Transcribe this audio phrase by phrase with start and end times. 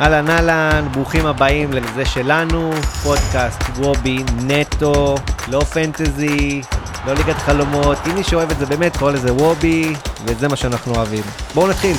[0.00, 2.70] אהלן אהלן, ברוכים הבאים לזה שלנו,
[3.02, 4.16] פודקאסט וובי
[4.46, 5.14] נטו,
[5.52, 6.60] לא פנטזי,
[7.06, 9.92] לא ליגת חלומות, אם מי שאוהב את זה באמת קורא לזה וובי,
[10.24, 11.22] וזה מה שאנחנו אוהבים.
[11.54, 11.96] בואו נתחיל.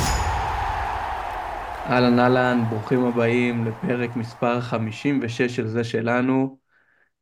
[1.90, 6.58] אהלן אהלן, ברוכים הבאים לפרק מספר 56 של זה שלנו.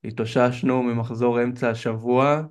[0.03, 2.41] התאוששנו ממחזור אמצע השבוע,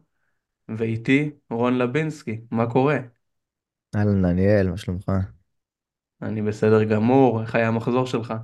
[0.69, 2.99] ואיתי רון לבינסקי, מה קורה?
[3.97, 5.11] אהלן דניאל, מה שלומך?
[6.23, 8.35] אני בסדר גמור, איך היה המחזור שלך?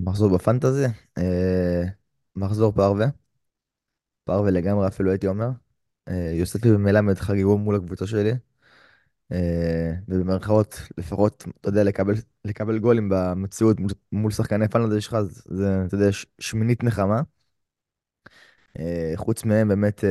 [0.00, 0.84] מחזור בפנטזי?
[1.18, 1.82] אה,
[2.36, 3.06] מחזור פרווה.
[4.24, 5.48] פרווה לגמרי אפילו הייתי אומר.
[6.08, 8.32] אה, יוספי ומלמד חגגו מול הקבוצה שלי.
[9.32, 12.14] אה, ובמרכאות לפחות, אתה יודע, לקבל,
[12.44, 13.76] לקבל גולים במציאות
[14.12, 15.16] מול, שחקני פנטזי שלך,
[15.46, 16.08] זה, אתה יודע,
[16.40, 17.22] שמינית נחמה.
[19.16, 20.04] חוץ מהם באמת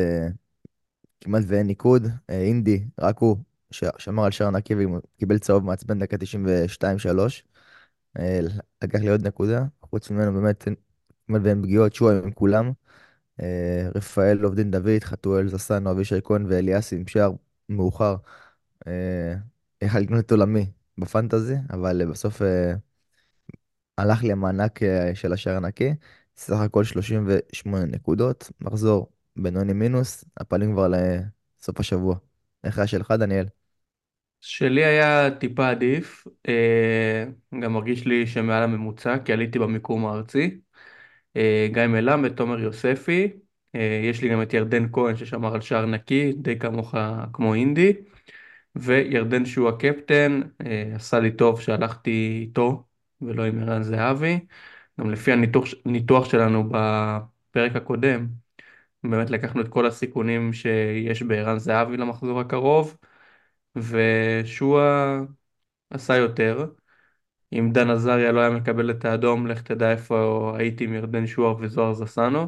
[1.22, 2.04] כמעט ואין ניקוד.
[2.30, 3.38] אינדי, רק הוא
[3.72, 7.44] ש- שמר על שער נקי וקיבל צהוב מעצבן דקה 92-3.
[8.20, 8.40] אה,
[8.84, 10.68] לקח לי עוד נקודה, חוץ ממנו באמת
[11.44, 12.72] ואין פגיעות, שועה עם כולם.
[13.42, 17.32] אה, רפאל, עובדין דוד, חתואל, זסנו, אבישי כהן ואליאסי עם שער
[17.70, 18.16] מאוחר.
[18.88, 19.36] אה,
[19.84, 22.42] יכל לקנות את עולמי בפנטזי, אבל בסוף
[23.98, 24.80] הלך לי המענק
[25.14, 25.94] של השער הנקי.
[26.38, 32.16] סך הכל 38 נקודות, מחזור בינוני מינוס, הפעלים כבר לסוף השבוע.
[32.64, 33.46] איך היה שלך, דניאל?
[34.42, 37.26] שלי היה טיפה עדיף, אה,
[37.60, 40.62] גם מרגיש לי שמעל הממוצע, כי עליתי במיקום הארצי.
[41.38, 43.32] אה, גיא מלמד, תומר יוספי,
[43.76, 46.96] אה, יש לי גם את ירדן כהן ששמר על שער נקי, די כמוך
[47.34, 47.94] כמו אינדי.
[48.76, 50.42] וירדן שהוא הקפטן,
[50.96, 52.84] עשה לי טוב שהלכתי איתו
[53.22, 54.40] ולא עם ערן זהבי.
[55.00, 58.28] גם לפי הניתוח, הניתוח שלנו בפרק הקודם,
[59.04, 62.98] באמת לקחנו את כל הסיכונים שיש בערן זהבי למחזור הקרוב,
[63.76, 65.20] ושועה
[65.90, 66.66] עשה יותר.
[67.54, 71.56] אם דן עזריה לא היה מקבל את האדום, לך תדע איפה הייתי עם ירדן שועה
[71.60, 72.48] וזוהר זסנו.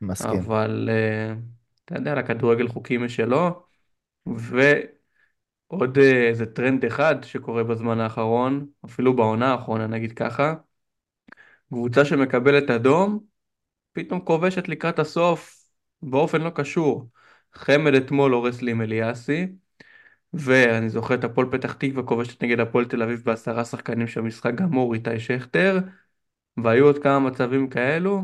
[0.00, 0.40] מסכים.
[0.40, 1.34] אבל אה,
[1.84, 3.62] אתה יודע, לכדורגל חוקים משלו.
[4.38, 4.60] ו...
[5.66, 10.54] עוד אה, איזה טרנד אחד שקורה בזמן האחרון, אפילו בעונה האחרונה נגיד ככה,
[11.68, 13.20] קבוצה שמקבלת אדום,
[13.92, 15.68] פתאום כובשת לקראת הסוף
[16.02, 17.08] באופן לא קשור.
[17.54, 19.46] חמד אתמול הורס לי עם אליאסי,
[20.34, 24.94] ואני זוכר את הפועל פתח תקווה כובשת נגד הפועל תל אביב בעשרה שחקנים שהמשחק גמור,
[24.94, 25.78] איתי שכטר,
[26.56, 28.22] והיו עוד כמה מצבים כאלו,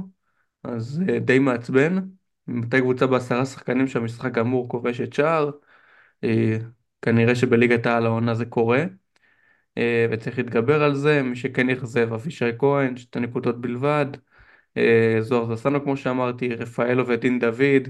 [0.65, 1.99] אז אה, די מעצבן.
[2.47, 5.51] מתי קבוצה בעשרה שחקנים שהמשחק גמור כובשת שער,
[6.25, 6.59] אה,
[7.03, 8.85] כנראה שבליגת העל העונה זה קורה.
[9.79, 14.07] אה, וצריך להתגבר על זה, מי שכן יחזב אבישי כהן, שתי נקודות בלבד,
[15.21, 17.89] זוהר זסנו כמו שאמרתי, רפאלו ודין דוד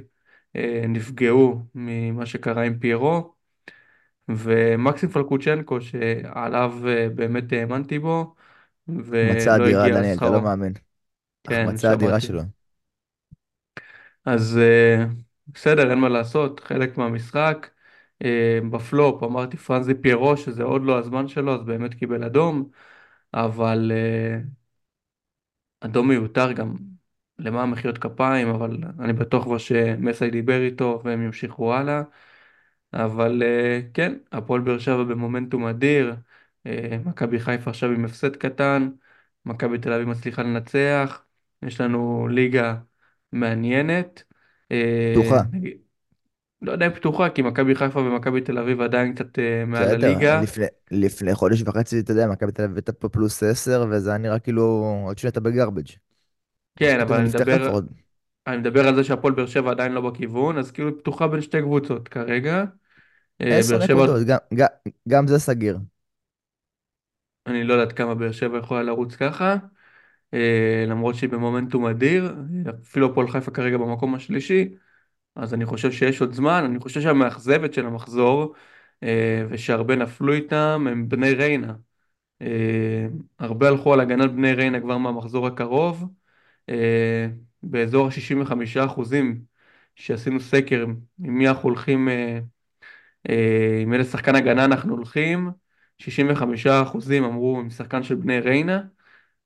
[0.89, 3.35] נפגעו ממה שקרה עם פיירו,
[4.39, 6.75] ומקסים פלקוצ'נקו שעליו
[7.15, 8.35] באמת האמנתי בו,
[9.15, 10.41] החמצה ולא אדירה, הגיע דניאל, אתה לא.
[10.41, 10.73] מאמין.
[11.45, 12.21] כן, החמצה אדירה שמעתי.
[12.21, 12.43] שלו.
[14.25, 15.05] אז אה,
[15.47, 17.71] בסדר, אין מה לעשות, חלק מהמשחק.
[18.25, 22.71] אה, בפלופ אמרתי פרנזי פיירו שזה עוד לא הזמן שלו, אז באמת קיבל אדום,
[23.35, 24.39] אבל אה,
[25.81, 26.75] אדום מיותר גם
[27.39, 32.03] למען מחיאות כפיים, אבל אני בטוח כבר שמסי דיבר איתו והם ימשיכו הלאה.
[32.95, 36.17] אבל אה, כן, הפועל באר שבע במומנטום אדיר,
[36.67, 38.91] אה, מכבי חיפה עכשיו עם הפסד קטן,
[39.47, 41.25] מכבי תל אביב מצליחה לנצח,
[41.63, 42.77] יש לנו ליגה
[43.33, 44.23] מעניינת.
[44.73, 45.43] אה, פתוחה.
[45.53, 45.79] נגיד,
[46.63, 49.93] לא יודע אם פתוחה, כי מכבי חיפה ומכבי תל אביב עדיין קצת אה, מעל בסדר,
[49.93, 50.43] הליגה.
[50.43, 54.19] לפני, לפני חודש וחצי, אתה יודע, מכבי תל אביב הייתה פה פלוס 10, וזה היה
[54.19, 54.63] נראה כאילו
[55.07, 55.87] עוד שניה אתה בגרבג'.
[56.77, 57.85] כן, פתאום אבל זה אני נפתח מדבר, לפחות.
[58.47, 61.43] אני מדבר על זה שהפועל באר שבע עדיין לא בכיוון, אז כאילו היא פתוחה בין
[61.43, 62.65] שתי קבוצות כרגע.
[63.43, 64.67] אה, באר 10 שבע, נקודות, גם, גם,
[65.09, 65.79] גם זה סגיר.
[67.47, 69.57] אני לא יודעת כמה באר שבע יכולה לרוץ ככה,
[70.35, 72.35] אה, למרות שהיא במומנטום אדיר,
[72.83, 74.69] אפילו הפועל חיפה כרגע במקום השלישי,
[75.37, 78.55] אז אני חושב שיש עוד זמן, אני חושב שהמאכזבת של המחזור,
[79.03, 81.75] אה, ושהרבה נפלו איתם, הם בני ריינה.
[83.39, 86.05] הרבה הלכו על הגנת בני ריינה כבר מהמחזור הקרוב,
[87.63, 89.45] באזור ה-65 אחוזים
[89.95, 90.85] שעשינו סקר
[91.25, 92.09] עם מי אנחנו הולכים
[93.83, 95.51] עם איזה שחקן הגנה אנחנו הולכים,
[95.99, 98.83] 65% אמרו עם שחקן של בני ריינה,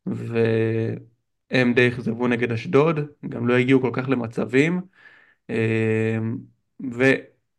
[0.07, 4.81] והם די אכזבו נגד אשדוד, גם לא הגיעו כל כך למצבים,
[5.51, 6.19] אה,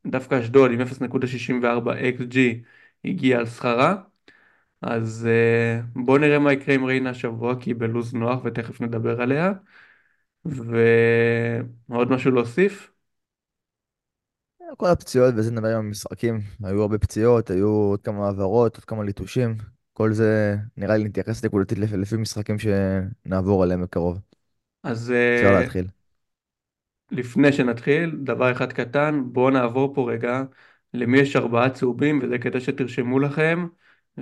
[0.05, 2.63] ודווקא אשדוד עם 0.64 XG
[3.05, 3.95] הגיע על שכרה,
[4.81, 9.21] אז אה, בואו נראה מה יקרה עם ריינה השבוע, כי היא בלוז נוח ותכף נדבר
[9.21, 9.51] עליה,
[10.45, 12.91] ועוד משהו להוסיף?
[14.77, 19.03] כל הפציעות וזה נדבר עם המשחקים, היו הרבה פציעות, היו עוד כמה העברות, עוד כמה
[19.03, 19.55] ליטושים.
[19.93, 24.19] כל זה נראה לי נתייחס נקודתית לפי, לפי משחקים שנעבור עליהם בקרוב.
[24.83, 25.87] אז אפשר אה, להתחיל.
[27.11, 30.43] לפני שנתחיל, דבר אחד קטן, בואו נעבור פה רגע
[30.93, 33.67] למי יש ארבעה צהובים, וזה כדי שתרשמו לכם,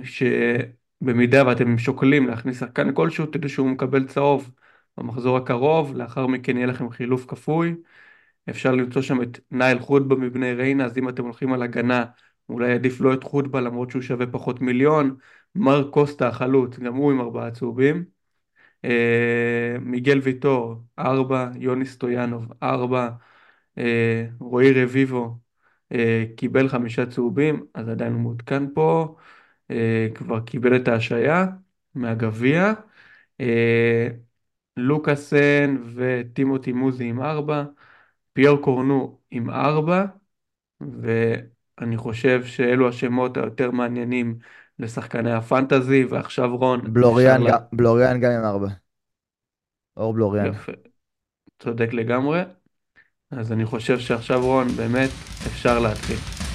[0.02, 4.50] שבמידה ואתם שוקלים להכניס שחקן כלשהו, תדעו שהוא מקבל צהוב
[4.96, 7.74] במחזור הקרוב, לאחר מכן יהיה לכם חילוף כפוי.
[8.50, 12.04] אפשר למצוא שם את נייל חוטבה מבני ריינה, אז אם אתם הולכים על הגנה,
[12.48, 15.16] אולי עדיף לא את חוטבה למרות שהוא שווה פחות מיליון.
[15.54, 18.04] מר קוסטה החלוץ, גם הוא עם ארבעה צהובים.
[18.84, 23.10] אה, מיגל ויטור, ארבע, יוני סטויאנוב, ארבע,
[23.78, 25.38] אה, רועי רביבו,
[25.92, 29.16] אה, קיבל חמישה צהובים, אז עדיין הוא מעודכן פה,
[29.70, 31.46] אה, כבר קיבל את ההשעיה
[31.94, 32.72] מהגביע.
[33.40, 34.08] אה,
[34.76, 37.64] לוקאסן וטימותי מוזי עם ארבע,
[38.36, 40.04] פייר קורנו עם ארבע,
[40.80, 44.38] ואני חושב שאלו השמות היותר מעניינים
[44.78, 47.56] לשחקני הפנטזי, ועכשיו רון, בלוריאן, לה...
[47.72, 48.68] בלוריאן גם עם ארבע.
[49.96, 50.46] אור בלוריאן.
[50.46, 50.72] יפה,
[51.58, 52.40] צודק לגמרי.
[53.30, 55.10] אז אני חושב שעכשיו רון, באמת
[55.46, 56.45] אפשר להתחיל.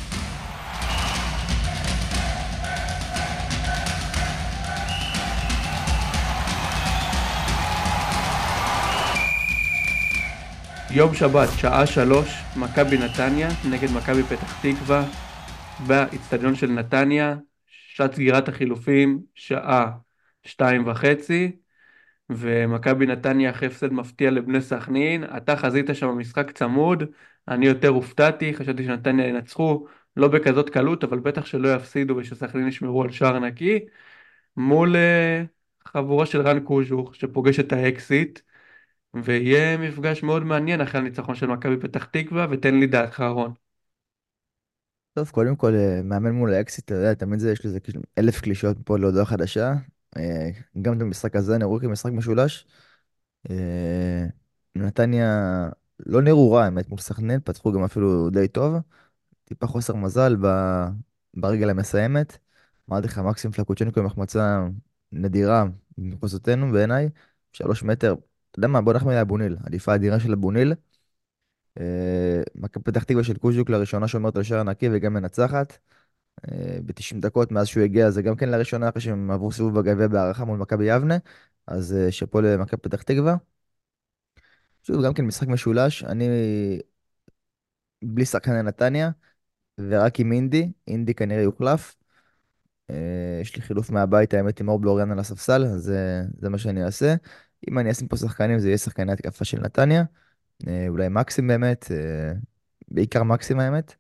[10.94, 15.04] יום שבת, שעה שלוש, מכבי נתניה נגד מכבי פתח תקווה
[15.88, 17.36] באצטדיון של נתניה,
[17.68, 19.92] שעת סגירת החילופים, שעה
[20.44, 21.52] שתיים וחצי,
[22.30, 27.04] ומכבי נתניה אחרי הפסד מפתיע לבני סכנין, אתה חזית שם משחק צמוד,
[27.48, 29.88] אני יותר הופתעתי, חשבתי שנתניה ינצחו,
[30.18, 33.80] לא בכזאת קלות, אבל בטח שלא יפסידו ושסכנין ישמרו על שער נקי,
[34.58, 35.44] מול אה,
[35.86, 38.40] חבורה של רן קוז'וך שפוגש את האקסיט,
[39.14, 43.54] ויהיה מפגש מאוד מעניין אחרי הניצחון של מכבי פתח תקווה, ותן לי דעתך רון.
[45.14, 48.42] טוב, קודם כל, אה, מאמן מול האקסיט, אתה יודע, תמיד זה, יש לזה כאילו אלף
[48.42, 49.74] קלישאות פה להודעה חדשה.
[50.18, 50.50] אה,
[50.82, 52.68] גם את המשחק הזה נראו כמשחק משולש.
[53.50, 54.26] אה,
[54.76, 55.70] נתניה
[56.00, 58.76] לא נראו רע, האמת, מול סכנין, פתחו גם אפילו די טוב.
[59.46, 60.48] טיפה חוסר מזל ב...
[61.34, 62.38] ברגל המסיימת.
[62.90, 64.68] אמרתי לך, מקסים פלקוצ'נקו עם החמצה
[65.12, 65.66] נדירה
[65.98, 67.10] במחוזותינו בעיניי.
[67.54, 68.16] שלוש מטר,
[68.52, 70.74] אתה יודע מה, בוא נחמיא לאבוניל, עדיפה אדירה של אבוניל.
[71.80, 75.78] אה, מכבי פתח תקווה של קוז'וק לראשונה שומרת על שער נקי וגם מנצחת.
[76.86, 80.46] ב-90 דקות מאז שהוא הגיע, זה גם כן לראשונה אחרי שהם עברו סיבוב בגביע בהערכה
[80.46, 81.18] מול מכבי יבנה.
[81.68, 83.36] אז אה, שאפו למכבי פתח תקווה.
[84.84, 86.04] שוב, גם כן משחק משולש.
[86.04, 86.28] אני
[88.04, 89.12] בלי שחקני נתניה,
[89.80, 90.72] ורק עם אינדי.
[90.88, 91.96] אינדי כנראה יוחלף.
[92.90, 96.58] אה, יש לי חילוף מהבית, האמת, עם אור בלוריאן על הספסל, אז אה, זה מה
[96.58, 97.16] שאני אעשה.
[97.70, 100.04] אם אני אשים פה שחקנים, זה יהיה שחקני התקפה של נתניה.
[100.68, 102.34] אה, אולי מקסים באמת, אה,
[102.92, 103.96] בעיקר מקסים האמת.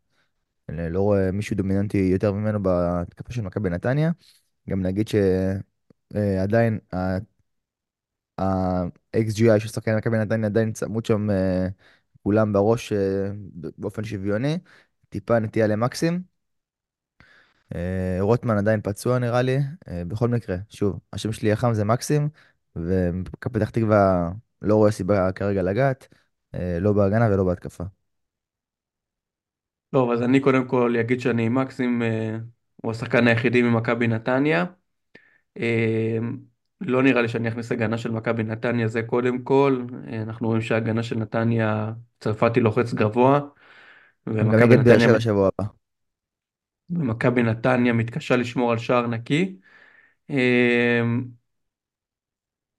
[0.70, 4.12] אני לא רואה מישהו דומיננטי יותר ממנו בהתקפה של מכבי נתניה.
[4.70, 5.08] גם נגיד
[6.14, 6.80] שעדיין
[8.38, 11.68] ה-XGI של שחקני מכבי נתניה עדיין צמוד שם אה,
[12.24, 13.32] כולם בראש אה,
[13.78, 14.58] באופן שוויוני.
[15.10, 16.24] טיפה נטייה למקסים.
[17.76, 19.58] אה, רוטמן עדיין פצוע נראה לי.
[19.88, 22.30] אה, בכל מקרה, שוב, השם שלי החם זה מקסים,
[22.76, 24.32] ומכבי פתח תקווה
[24.62, 26.08] לא רואה סיבה כרגע לגעת,
[26.56, 27.84] אה, לא בהגנה ולא בהתקפה.
[29.90, 32.38] טוב, אז אני קודם כל אגיד שאני מקסים, אה,
[32.76, 34.66] הוא השחקן היחידי ממכבי נתניה.
[35.58, 36.18] אה,
[36.82, 39.86] לא נראה לי שאני אכניס הגנה של מכבי נתניה, זה קודם כל.
[40.14, 43.40] אנחנו רואים שההגנה של נתניה, צרפתי לוחץ גבוה,
[44.28, 45.70] ומכבי נתניה, שבע שבוע הבא.
[46.90, 49.56] ומכבי נתניה מתקשה לשמור על שער נקי.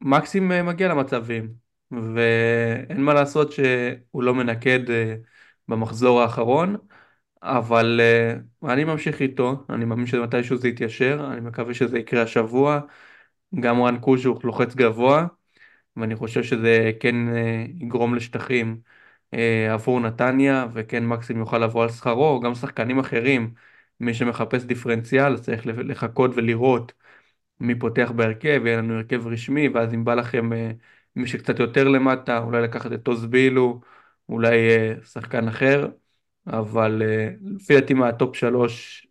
[0.02, 1.54] מקסים אה, מגיע למצבים,
[1.90, 5.14] ואין מה לעשות שהוא לא מנקד אה,
[5.68, 6.76] במחזור האחרון,
[7.42, 12.80] אבל אה, אני ממשיך איתו, אני מאמין שמתישהו זה יתיישר, אני מקווה שזה יקרה השבוע.
[13.61, 15.26] גם רן קוז'וך לוחץ גבוה,
[15.97, 17.14] ואני חושב שזה כן
[17.80, 18.80] יגרום לשטחים
[19.71, 23.54] עבור נתניה, וכן מקסים יוכל לבוא על שכרו, גם שחקנים אחרים,
[24.00, 26.92] מי שמחפש דיפרנציאל צריך לחכות ולראות
[27.62, 30.71] מי פותח בהרכב, יהיה לנו הרכב רשמי, ואז אם בא לכם אה,
[31.16, 33.81] מי שקצת יותר למטה, אולי לקחת את עוז בילו,
[34.28, 35.88] אולי אה, שחקן אחר,
[36.47, 39.07] אבל אה, לפי דעתי מהטופ שלוש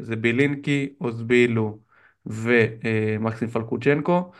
[0.00, 1.78] זה בילינקי, עוז בילו
[2.26, 4.30] ומקסים פלקוצ'נקו.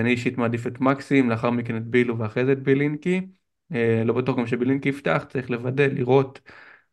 [0.00, 3.26] אני אישית מעדיף את מקסים, לאחר מכן את בילו ואחרי זה את בילינקי.
[4.04, 6.40] לא בטוח גם שבילינקי יפתח, צריך לוודא, לראות,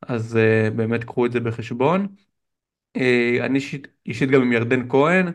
[0.02, 0.40] אז
[0.76, 2.08] באמת קחו את זה בחשבון.
[2.96, 5.28] אה, אני אישית, אישית גם עם ירדן כהן,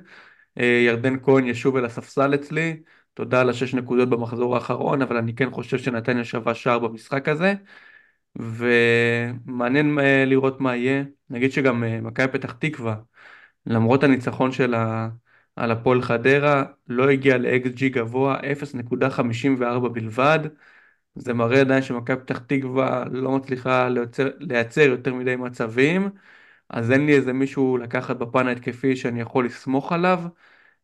[0.58, 2.82] אה, ירדן כהן ישוב אל הספסל אצלי,
[3.14, 7.54] תודה על השש נקודות במחזור האחרון, אבל אני כן חושב שנתניה שווה שער במשחק הזה,
[8.36, 11.04] ומעניין אה, לראות מה יהיה.
[11.30, 12.96] נגיד שגם מכבי פתח תקווה
[13.66, 15.08] למרות הניצחון שלה
[15.56, 20.38] על הפועל חדרה, לא הגיע ל-XG גבוה, 0.54 בלבד.
[21.14, 23.88] זה מראה עדיין שמכבי פתח תקווה לא מצליחה
[24.40, 26.10] לייצר יותר מדי מצבים,
[26.70, 30.22] אז אין לי איזה מישהו לקחת בפן ההתקפי שאני יכול לסמוך עליו.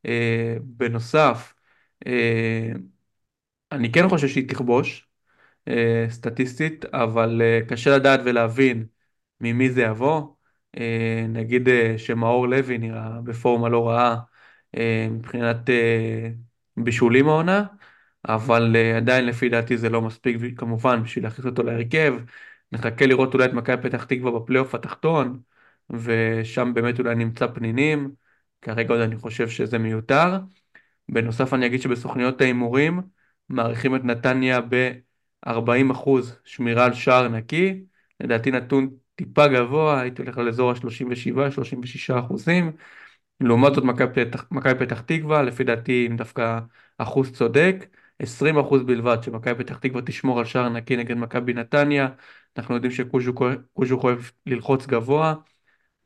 [0.07, 1.55] אה, בנוסף,
[2.07, 2.73] אה,
[3.73, 5.09] אני כן חושב שהיא תכבוש,
[5.69, 8.87] אה, סטטיסטית, אבל אה, קשה לדעת ולהבין
[9.41, 10.29] ממי זה יבוא.
[10.79, 14.17] אה, נגיד אה, שמאור לוי נראה בפורמה לא רעה
[14.77, 16.31] אה, מבחינת אה,
[16.77, 17.65] בישולים העונה,
[18.29, 22.15] אבל אה, עדיין לפי דעתי זה לא מספיק כמובן בשביל להכניס אותו להרכב.
[22.73, 25.41] נחכה לראות אולי את מכבי פתח תקווה בפלייאוף התחתון,
[25.91, 28.11] ושם באמת אולי נמצא פנינים.
[28.63, 30.39] כרגע עוד אני חושב שזה מיותר.
[31.09, 33.01] בנוסף אני אגיד שבסוכניות ההימורים
[33.49, 37.85] מעריכים את נתניה ב-40% שמירה על שער נקי,
[38.21, 42.73] לדעתי נתון טיפה גבוה, הייתי הולך לאזור ה-37-36 אחוזים,
[43.41, 44.45] לעומת זאת מכבי פתח,
[44.79, 46.59] פתח תקווה, לפי דעתי עם דווקא
[46.99, 47.87] אחוז צודק,
[48.19, 52.09] 20 אחוז בלבד שמכבי פתח תקווה תשמור על שער נקי נגד מכבי נתניה,
[52.59, 53.33] אנחנו יודעים שקוז'ו
[53.77, 55.35] אוהב ללחוץ גבוה,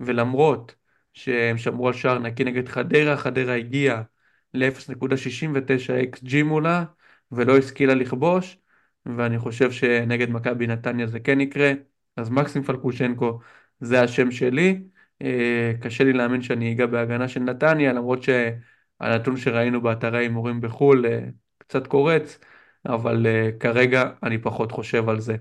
[0.00, 0.74] ולמרות
[1.14, 4.02] שהם שמרו על שער נקי נגד חדרה, חדרה הגיעה
[4.54, 6.84] ל-0.69 XG מולה
[7.32, 8.58] ולא השכילה לכבוש
[9.06, 11.72] ואני חושב שנגד מכבי נתניה זה כן יקרה
[12.16, 13.38] אז מקסים פלקושנקו
[13.80, 14.82] זה השם שלי
[15.22, 21.06] אה, קשה לי להאמין שאני אגע בהגנה של נתניה למרות שהנתון שראינו באתרי הימורים בחו"ל
[21.06, 21.20] אה,
[21.58, 22.38] קצת קורץ
[22.86, 25.36] אבל אה, כרגע אני פחות חושב על זה.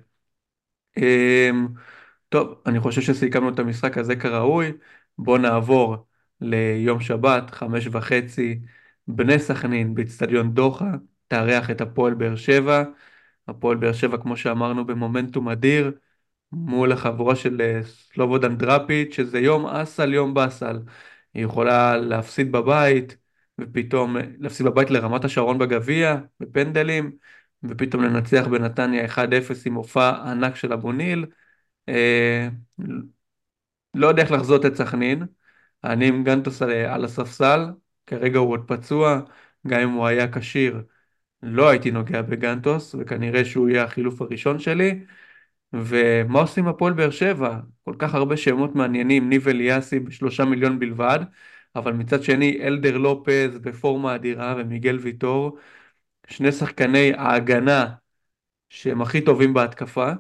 [2.30, 4.72] טוב, אני חושב שסיכמנו את המשחק הזה כראוי.
[5.18, 5.96] בואו נעבור
[6.42, 8.60] ליום שבת, חמש וחצי,
[9.08, 10.92] בני סכנין באצטדיון דוחה,
[11.28, 12.84] תארח את הפועל באר שבע.
[13.48, 15.92] הפועל באר שבע, כמו שאמרנו, במומנטום אדיר,
[16.52, 20.80] מול החבורה של אה, סלובודן דראפיץ', שזה יום אסל, יום באסל.
[21.34, 23.18] היא יכולה להפסיד בבית,
[23.62, 27.12] ופתאום להפסיד בבית לרמת השרון בגביע, בפנדלים,
[27.64, 31.26] ופתאום לנצח בנתניה 1-0 עם מופע ענק של אבו ניל.
[31.90, 32.50] אה,
[33.94, 35.26] לא יודע איך לחזות את סכנין.
[35.84, 37.66] אני עם גנטוס על, הספסל,
[38.08, 39.22] כרגע הוא עוד פצוע,
[39.68, 40.84] גם אם הוא היה כשיר,
[41.44, 45.06] לא הייתי נוגע בגנטוס, וכנראה שהוא יהיה החילוף הראשון שלי.
[45.74, 47.60] ומה עושים הפועל באר שבע?
[47.86, 51.20] כל כך הרבה שמות מעניינים, ניב אליאסי בשלושה מיליון בלבד,
[51.76, 55.58] אבל מצד שני אלדר לופז בפורמה אדירה ומיגל ויטור,
[56.28, 57.94] שני שחקני ההגנה
[58.70, 60.12] שהם הכי טובים בהתקפה.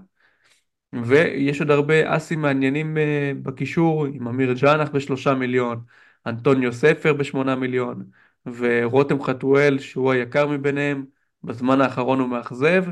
[1.03, 5.83] ויש עוד הרבה אסים מעניינים אה, בקישור, עם אמיר ג'אנח בשלושה מיליון,
[6.25, 8.09] אנטוניו ספר בשמונה מיליון,
[8.45, 11.05] ורותם חתואל שהוא היקר מביניהם,
[11.43, 12.83] בזמן האחרון הוא מאכזב,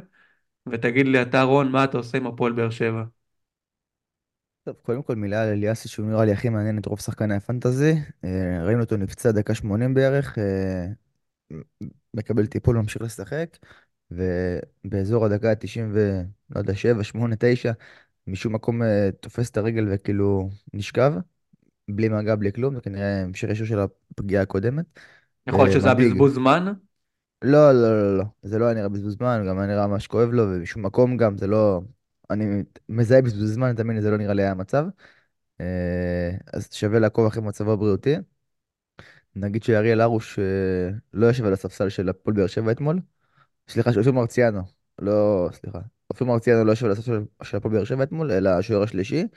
[0.67, 3.03] ותגיד לי אתה רון, מה אתה עושה עם הפועל באר שבע?
[4.63, 7.93] טוב, קודם כל מילה על אליאסי שהוא נראה לי הכי מעניין את רוב שחקני הפנטזי.
[8.23, 10.85] אה, ראינו אותו נפצע דקה 80 בערך, אה,
[12.13, 13.57] מקבל טיפול, ממשיך לשחק,
[14.11, 16.21] ובאזור הדקה ה-90 ו...
[16.55, 17.71] לא יודע, 7, 8, 9,
[18.27, 21.13] משום מקום אה, תופס את הרגל וכאילו נשכב,
[21.89, 24.85] בלי מגע, בלי כלום, זה כנראה המשך ישיר של הפגיעה הקודמת.
[25.47, 25.95] יכול להיות שזה היה.
[25.95, 26.73] בזבוז זמן?
[27.41, 30.29] לא, לא, לא, לא, זה לא היה נראה בזבוז זמן, גם היה נראה ממש כואב
[30.29, 31.81] לו, ובשום מקום גם זה לא...
[32.29, 34.85] אני מזהה בזבוז זמן, תאמין לי, זה לא נראה לי היה המצב.
[35.61, 38.15] אה, אז שווה לעקוב אחרי מצבו הבריאותי.
[39.35, 42.99] נגיד שאריאל הרוש אה, לא יושב על הספסל של הפועל באר שבע אתמול.
[43.67, 44.61] סליחה, שאופיר מרציאנו.
[44.99, 45.79] לא, סליחה.
[46.13, 49.27] אופיר מרציאנו לא יושב הספסל של הפועל באר שבע אתמול, אלא השוער השלישי.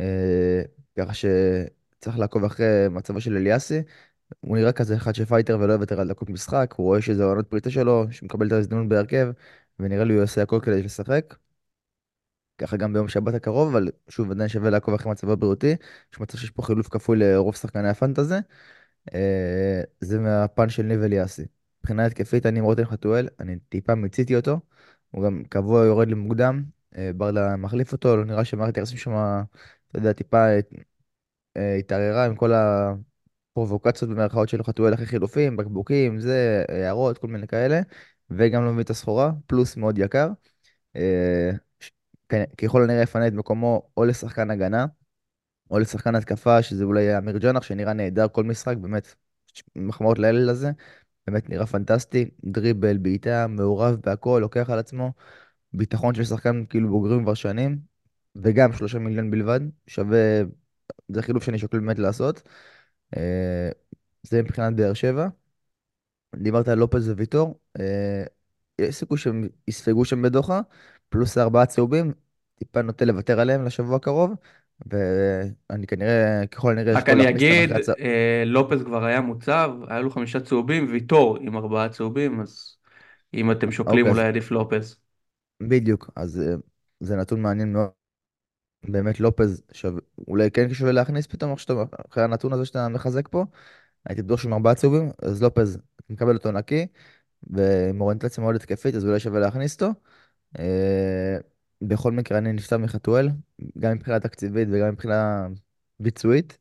[0.00, 0.62] אה,
[0.98, 3.82] ככה שצריך לעקוב אחרי מצבו של אליאסי.
[4.40, 7.70] הוא נראה כזה אחד שפייטר ולא יוותר על דקות משחק, הוא רואה שזה עונת פריצה
[7.70, 9.28] שלו, שמקבל את ההזדמנות בהרכב,
[9.78, 11.34] ונראה לי הוא יעשה הכל כדי לשחק.
[12.58, 15.76] ככה גם ביום שבת הקרוב, אבל שוב, עדיין שווה לעקוב אחרי מצבו הבריאותי.
[16.12, 18.34] יש מצב שיש פה חילוף כפוי לרוב שחקני הפנטזי.
[19.14, 21.44] אה, זה מהפן של ניב אליאסי.
[21.80, 24.60] מבחינה התקפית, אני עם רותם חתואל, אני טיפה מיציתי אותו.
[25.10, 26.64] הוא גם קבוע יורד למוקדם,
[26.96, 29.12] אה, ברדה מחליף אותו, לא נראה שמערכת היחסים שם,
[29.90, 30.46] אתה יודע, טיפה
[31.56, 37.46] אה, התערערה עם כל הפרובוקציות במרכאות של חתואל אחרי חילופים, בקבוקים, זה, הערות, כל מיני
[37.46, 37.80] כאלה,
[38.30, 40.28] וגם לא מביא את הסחורה, פלוס מאוד יקר.
[40.96, 41.50] אה,
[42.58, 44.86] ככל הנראה יפנה את מקומו או לשחקן הגנה,
[45.70, 49.14] או לשחקן התקפה, שזה אולי אמיר ג'אנח, שנראה נהדר כל משחק, באמת,
[49.76, 50.70] מחמאות לילד הזה,
[51.26, 55.12] באמת נראה פנטסטי, דריבל, בעיטה, מעורב בהכל, לוקח על עצמו,
[55.72, 57.78] ביטחון של שחקן כאילו בוגרים כבר שנים,
[58.36, 60.42] וגם שלושה מיליון בלבד, שווה,
[61.08, 62.42] זה חילוף שאני שוקל באמת לעשות.
[63.16, 63.70] אה,
[64.22, 65.28] זה מבחינת באר שבע.
[66.36, 68.24] דיברת על לופז וויטור, אה,
[68.78, 70.60] יש סיכוי שהם יספגו שם בדוחה,
[71.08, 72.12] פלוס ארבעה צהובים,
[72.58, 74.30] טיפה נוטה לוותר עליהם לשבוע הקרוב,
[74.86, 77.88] ואני כנראה, ככל הנראה רק אני אגיד, הצ...
[77.88, 82.76] אה, לופז כבר היה מוצב, היה לו חמישה צהובים, ויטור עם ארבעה צהובים, אז
[83.34, 84.96] אם אתם שוקלים אוקיי, אולי עדיף לופז.
[85.62, 86.54] בדיוק, אז אה,
[87.00, 87.88] זה נתון מעניין מאוד.
[88.88, 91.76] באמת לופז שווה, אולי כן שווה להכניס פתאום עכשיו
[92.10, 93.44] אחרי הנתון הזה שאתה מחזק פה.
[94.06, 95.78] הייתי בטוח עם ארבעה צהובים, אז לופז,
[96.10, 96.86] מקבל אותו נקי,
[97.42, 99.90] ועם אוריינטציה מאוד התקפית, אז אולי שווה להכניס אותו.
[100.58, 101.38] אה,
[101.82, 103.28] בכל מקרה, אני נפסד מחתואל,
[103.78, 105.48] גם מבחינה תקציבית וגם מבחינה
[106.00, 106.58] ביצועית,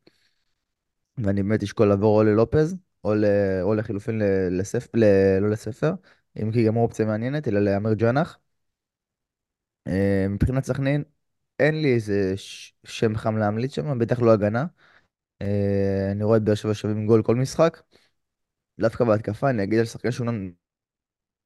[1.17, 3.25] ואני באמת אשקול לעבור או ללופז, או, ל...
[3.61, 4.23] או לחילופין ל...
[4.59, 4.95] לספ...
[4.95, 5.03] ל...
[5.41, 5.91] לא לספר,
[6.41, 8.39] אם כי גם אופציה מעניינת, אלא לאמיר ג'אנח.
[9.87, 11.03] אה, מבחינת סכנין,
[11.59, 12.73] אין לי איזה ש...
[12.83, 14.65] שם חם להמליץ שם, בטח לא הגנה.
[15.41, 17.81] אה, אני רואה את באר שבע שווים גול כל משחק.
[18.79, 20.27] דווקא בהתקפה, אני אגיד על שחקן שהוא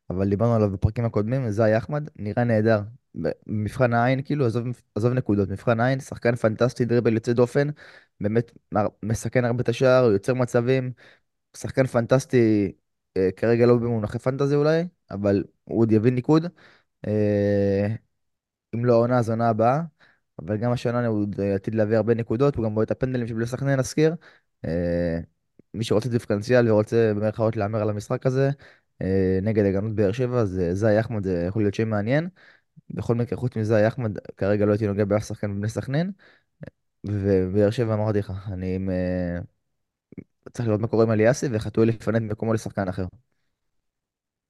[0.10, 2.82] אבל דיברנו עליו בפרקים הקודמים, זאי אחמד, נראה נהדר.
[3.15, 7.67] במבחן העין, כאילו, עזוב, עזוב נקודות, מבחן העין, שחקן פנטסטי, דריבל יוצא דופן,
[8.20, 8.51] באמת
[9.03, 10.91] מסכן הרבה את השער, יוצר מצבים,
[11.58, 12.72] שחקן פנטסטי,
[13.17, 16.46] אה, כרגע לא במונחי פנטזי אולי, אבל הוא עוד יביא ניקוד.
[17.08, 17.96] אה,
[18.75, 19.82] אם לא העונה, אז העונה הבאה.
[20.39, 23.46] אבל גם השנה הוא עוד עתיד להביא הרבה נקודות, הוא גם רואה את הפנדלים שבלי
[23.48, 24.15] סכנין נזכיר.
[24.65, 25.20] אה,
[25.74, 28.50] מי שרוצה דיפרנציאל ורוצה במרכאות להמר על המשחק הזה,
[29.01, 32.29] אה, נגד הגנות באר שבע, אז אה, זאי אחמד זה יכול להיות שם מעניין.
[32.90, 36.12] בכל מקרה, חוץ מזאי אחמד, כרגע לא הייתי נוגע באף שחקן בבני סכנין.
[37.04, 39.40] ובאר שבע אמרתי לך, אני עם, אה,
[40.52, 43.06] צריך לראות מה קורה עם אליאסי, וחתואל יפנה את מקומו לשחקן אחר.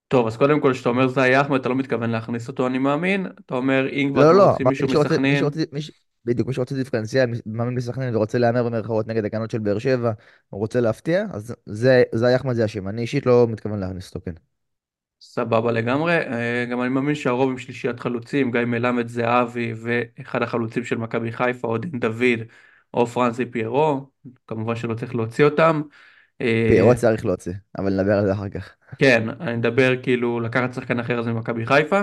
[0.07, 3.27] טוב, אז קודם כל, כשאתה אומר זאי אחמד, אתה לא מתכוון להכניס אותו, אני מאמין.
[3.45, 5.91] אתה אומר, אם כבר לא, אתם לא, לא, רוצים מישהו מי מסכנין, שרוצה, מי ש...
[6.25, 10.11] בדיוק, מי שרוצה דיפרנציאל, מי- מאמין בסכנין ורוצה להמר במרכאות נגד הגנות של באר שבע,
[10.53, 12.87] או רוצה להפתיע, אז זה, זאי אחמד זה השם.
[12.87, 14.52] אני אישית לא מתכוון להכניס אותו, כן.
[15.33, 16.17] סבבה לגמרי.
[16.17, 21.31] אה, גם אני מאמין שהרוב עם שלישיית חלוצים, גיא מלמד, זהבי, ואחד החלוצים של מכבי
[21.31, 22.39] חיפה, עודן דוד,
[22.93, 24.09] או פרנסי פיירו.
[24.47, 25.81] כמובן שלא צריך להוציא אותם.
[26.37, 28.75] פיירו אה, צריך להוציא, אבל נדבר על זה אחר כך.
[28.99, 32.01] כן, אני מדבר כאילו לקחת שחקן אחר אז ממכבי חיפה.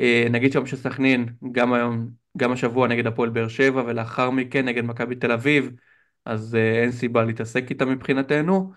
[0.00, 4.84] אה, נגיד שם שסכנין גם היום, גם השבוע נגד הפועל באר שבע ולאחר מכן נגד
[4.84, 5.70] מכבי תל אביב,
[6.24, 8.72] אז אין סיבה להתעסק איתה מבחינתנו.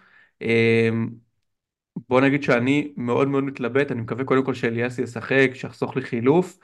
[1.96, 6.60] בוא נגיד שאני מאוד מאוד מתלבט, אני מקווה קודם כל שאליאסי ישחק, שיחסוך לי חילוף.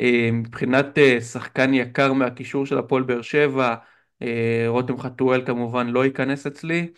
[0.00, 3.74] אה, מבחינת אה, שחקן יקר מהקישור של הפועל באר שבע,
[4.22, 6.88] אה, רותם חתואל כמובן לא ייכנס אצלי.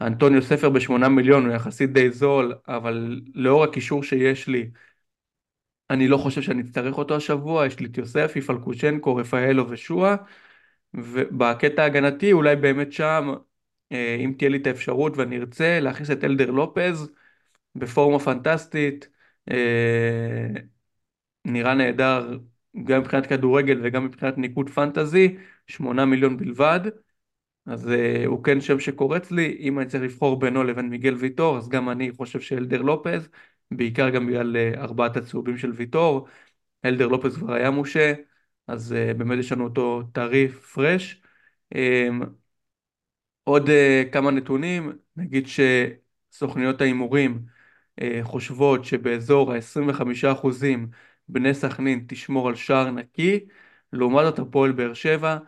[0.00, 4.70] אנטוניו ספר בשמונה מיליון הוא יחסית די זול, אבל לאור הקישור שיש לי,
[5.90, 10.16] אני לא חושב שאני אצטרך אותו השבוע, יש לי את יוספי, פלקושנקו, רפאלו ושועה,
[10.94, 13.34] ובקטע ההגנתי אולי באמת שם,
[13.92, 17.10] אם תהיה לי את האפשרות ואני ארצה, להכניס את אלדר לופז
[17.74, 19.08] בפורמה פנטסטית,
[19.50, 20.48] אה,
[21.44, 22.38] נראה נהדר
[22.84, 26.80] גם מבחינת כדורגל וגם מבחינת ניקוד פנטזי, שמונה מיליון בלבד.
[27.66, 31.58] אז uh, הוא כן שם שקורץ לי, אם אני צריך לבחור בינו לבין מיגל ויטור,
[31.58, 33.28] אז גם אני חושב שאלדר לופז,
[33.70, 36.28] בעיקר גם בגלל ארבעת הצהובים של ויטור,
[36.84, 38.14] אלדר לופז כבר היה מושה,
[38.66, 41.22] אז באמת יש לנו אותו טרי פרש.
[43.48, 43.72] עוד uh,
[44.12, 45.46] כמה נתונים, נגיד
[46.32, 47.42] שסוכניות ההימורים
[48.00, 50.64] uh, חושבות שבאזור ה-25%
[51.28, 53.46] בני סכנין תשמור על שער נקי,
[53.92, 55.38] לעומת זאת הפועל באר שבע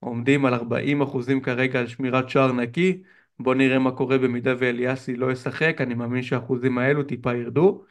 [0.00, 3.02] עומדים על 40% כרגע על שמירת שער נקי.
[3.38, 7.84] בואו נראה מה קורה במידה ואליאסי לא ישחק, אני מאמין שהאחוזים האלו טיפה ירדו.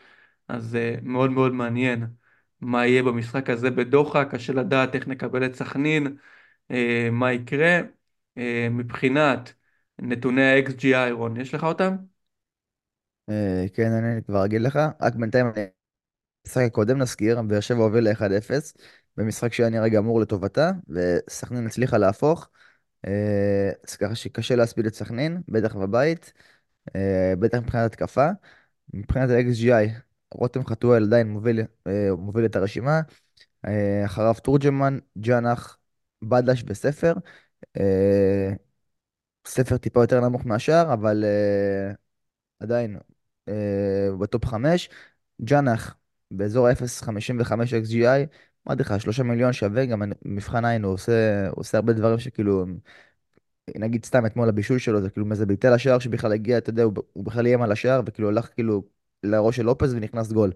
[0.48, 2.08] אז uh, מאוד מאוד מעניין
[2.62, 6.18] מה יהיה במשחק הזה בדוחה, קשה לדעת איך נקבל את סכנין,
[7.12, 7.80] מה יקרה.
[8.72, 9.54] מבחינת
[10.02, 11.96] נתוני ה-XGI, רון, יש לך אותם?
[13.30, 15.46] אה, כן, אני כבר אגיד לך, רק בינתיים,
[16.46, 18.74] במשחק הקודם נזכיר, באר שבע הוביל ל-1-0,
[19.18, 22.50] במשחק שהיה נראה גמור לטובתה, וסכנין הצליחה להפוך,
[23.08, 26.34] אה, אז ככה שקשה להספיד את סכנין, בטח בבית,
[26.96, 28.28] אה, בטח מבחינת התקפה.
[28.94, 29.90] מבחינת ה-XGI,
[30.32, 31.62] רותם חתואל עדיין מוביל,
[32.18, 33.02] מוביל את הרשימה,
[34.06, 35.78] אחריו תורג'מן, ג'אנח,
[36.22, 37.14] בדש וספר.
[39.50, 41.94] ספר טיפה יותר נמוך מהשאר, אבל אה,
[42.60, 42.98] עדיין
[43.50, 43.54] אה,
[44.20, 44.90] בטופ 5.
[45.42, 45.96] ג'אנח
[46.32, 47.52] באזור ה-0.55
[47.84, 48.28] XGI,
[48.68, 52.66] אמרתי לך, 3 מיליון שווה, גם מבחן עין, הוא עושה, הוא עושה הרבה דברים שכאילו,
[53.76, 56.94] נגיד סתם אתמול הבישול שלו, זה כאילו מאיזה בעיטה לשער שבכלל הגיע, אתה יודע, הוא,
[57.14, 58.84] הוא בכלל איים על השער, וכאילו הלך כאילו
[59.24, 60.52] לראש של לופז ונכנס גול.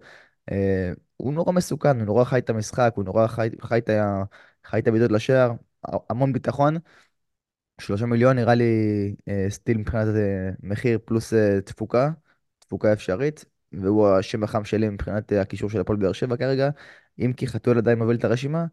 [0.52, 4.24] אה, הוא נורא מסוכן, הוא נורא חי את המשחק, הוא נורא חי, חי ה-
[4.66, 5.52] חי את הבעיטות לשער,
[6.10, 6.76] המון ביטחון.
[7.84, 8.64] שלושה מיליון נראה לי
[9.28, 12.12] אה, סטיל מבחינת אה, מחיר פלוס אה, תפוקה,
[12.60, 16.70] תפוקה אפשרית, והוא השם החם שלי מבחינת הקישור של הפועל באר שבע כרגע.
[17.20, 18.66] אם כי חתואל עדיין מוביל את הרשימה,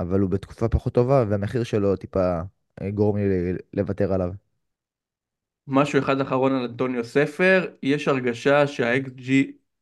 [0.00, 2.40] אבל הוא בתקופה פחות טובה, והמחיר שלו טיפה
[2.94, 4.30] גורם לי לוותר עליו.
[5.66, 9.30] משהו אחד אחרון על אנטוניו ספר, יש הרגשה שה-XG,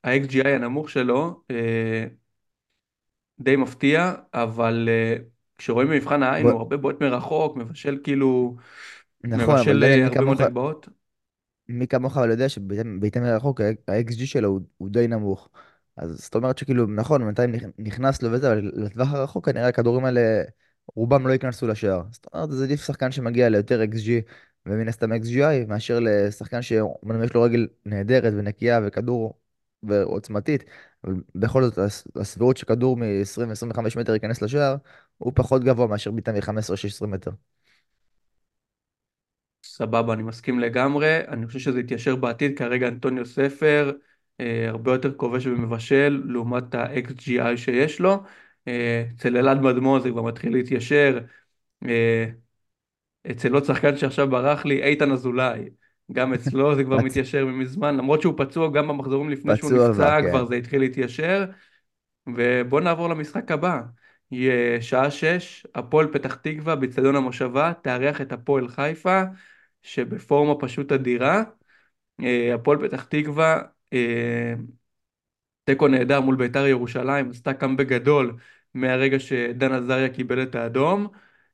[0.05, 2.07] ה-XGI הנמוך שלו אה,
[3.40, 5.16] די מפתיע, אבל אה,
[5.58, 8.56] כשרואים במבחן העין הוא הרבה בועט מרחוק, מבשל כאילו,
[9.24, 10.88] נכון, מבשל הרבה מאוד הגבהות.
[11.68, 15.48] מי כמוך אבל יודע שבעיטה מרחוק ה-XG שלו הוא, הוא די נמוך.
[15.96, 20.42] אז זאת אומרת שכאילו, נכון, נכ- נכנס לו וזה, אבל לטווח הרחוק כנראה הכדורים האלה,
[20.96, 22.02] רובם לא ייכנסו לשער.
[22.12, 24.22] זאת אומרת, זה עדיף שחקן שמגיע ליותר XG
[24.66, 29.38] ומן הסתם XGI, מאשר לשחקן שאומנם יש לו רגל נהדרת ונקייה וכדור
[29.82, 30.64] ועוצמתית,
[31.04, 34.76] אבל בכל זאת הס- הסבירות שכדור מ-20-25 מטר ייכנס לשער,
[35.18, 37.31] הוא פחות גבוה מאשר בעיטה מ-15-16 מטר.
[39.64, 43.92] סבבה, אני מסכים לגמרי, אני חושב שזה יתיישר בעתיד, כרגע אנטוניו ספר
[44.40, 48.22] אה, הרבה יותר כובש ומבשל לעומת ה-XGI שיש לו.
[48.68, 51.18] אה, אצל אלעד מדמון זה כבר מתחיל להתיישר.
[51.88, 52.27] אה,
[53.31, 55.68] אצל עוד שחקן שעכשיו ברח לי, איתן אזולאי.
[56.12, 56.98] גם אצלו זה כבר.
[57.05, 60.31] מתיישר מזמן, למרות שהוא פצוע גם במחזורים לפני שהוא נפצע, כן.
[60.31, 61.44] כבר זה התחיל להתיישר.
[62.27, 63.81] ובואו נעבור למשחק הבא.
[64.81, 69.23] שעה שש, הפועל פתח תקווה באצטדיון המושבה, תארח את הפועל חיפה,
[69.83, 71.42] שבפורמה פשוט אדירה.
[72.23, 74.55] אה, הפועל פתח תקווה אה,
[75.64, 78.37] תיקו נהדר מול בית"ר ירושלים, עשתה קאמבק גדול
[78.75, 81.07] מהרגע שדן עזריה קיבל את האדום.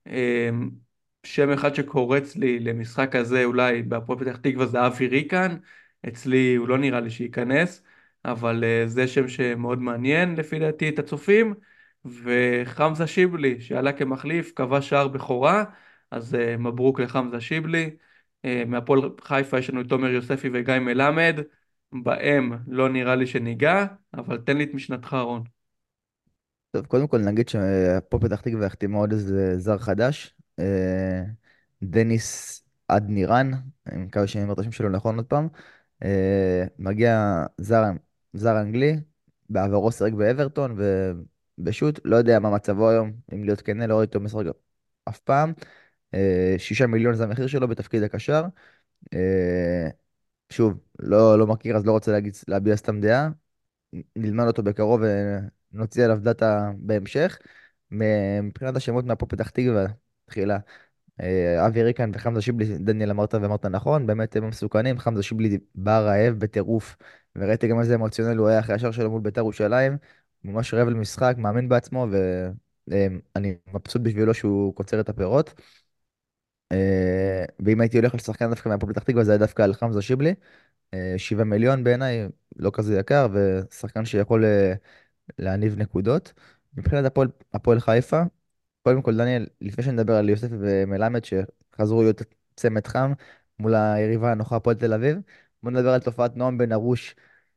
[0.07, 0.71] אמ,
[1.25, 5.57] שם אחד שקורץ לי למשחק הזה אולי בהפועל פתח תקווה זה אבי ריקן,
[6.09, 7.83] אצלי הוא לא נראה לי שייכנס,
[8.25, 11.55] אבל אה, זה שם שמאוד מעניין לפי דעתי את הצופים,
[12.04, 15.64] וחמזה שיבלי שעלה כמחליף, קבע שער בכורה,
[16.10, 17.90] אז אה, מברוק לחמזה שיבלי.
[18.44, 21.36] אה, מהפועל חיפה יש לנו את תומר יוספי וגיא מלמד.
[21.92, 25.42] בהם לא נראה לי שניגע, אבל תן לי את משנתך רון.
[26.70, 31.22] טוב, קודם כל נגיד שפה פתח תקווה החתימה עוד איזה זר חדש, אה,
[31.82, 33.50] דניס אדנירן,
[33.86, 35.48] אני מקווה שאני אומר את השם שלו נכון עוד פעם.
[36.78, 37.82] מגיע זר,
[38.32, 38.96] זר אנגלי,
[39.50, 40.76] בעברו שיחק באברטון
[41.61, 44.44] ובשוט, לא יודע מה מצבו היום, אם להיות כנה, לא ראיתי אותו משחק
[45.09, 45.53] אף פעם.
[46.14, 48.44] אה, שישה מיליון זה המחיר שלו בתפקיד הקשר.
[49.14, 49.88] אה,
[50.51, 53.31] שוב, לא, לא מכיר אז לא רוצה להגיד, להביע סתם דעה.
[54.16, 55.01] נלמד אותו בקרוב
[55.73, 57.38] ונוציא עליו דאטה בהמשך.
[57.90, 59.87] מבחינת השמות מהפועל פתח תקווה,
[60.25, 60.59] תחילה,
[61.20, 66.01] אה, אבי ריקן וחמזה שיבלי, דניאל אמרת ואמרת נכון, באמת הם מסוכנים, חמזה שיבלי בא
[66.01, 66.96] רעב בטירוף,
[67.37, 69.99] וראיתי גם איזה אמוציונל הוא היה אחרי השער שלו מול בית"ר ירושלים,
[70.44, 72.07] ממש רעב למשחק, מאמין בעצמו,
[72.88, 75.55] ואני מבסוט בשבילו שהוא קוצר את הפירות.
[76.72, 80.35] אה, ואם הייתי הולך לשחקן דווקא מהפועל פתח תקווה זה היה דווקא על חמזה שיבלי,
[80.94, 84.74] אה, שבעה מיליון בעיניי, לא כזה יקר, ושחקן שיכול אה,
[85.38, 86.33] להניב נקודות.
[86.74, 88.22] מבחינת הפועל, הפועל חיפה,
[88.83, 92.22] קודם כל, דניאל, לפני שנדבר על יוסף ומלמד, שחזרו להיות
[92.57, 93.12] צמד חם
[93.59, 95.18] מול היריבה הנוחה הפועל תל אביב,
[95.62, 97.16] בוא נדבר על תופעת נועם בן ארוש,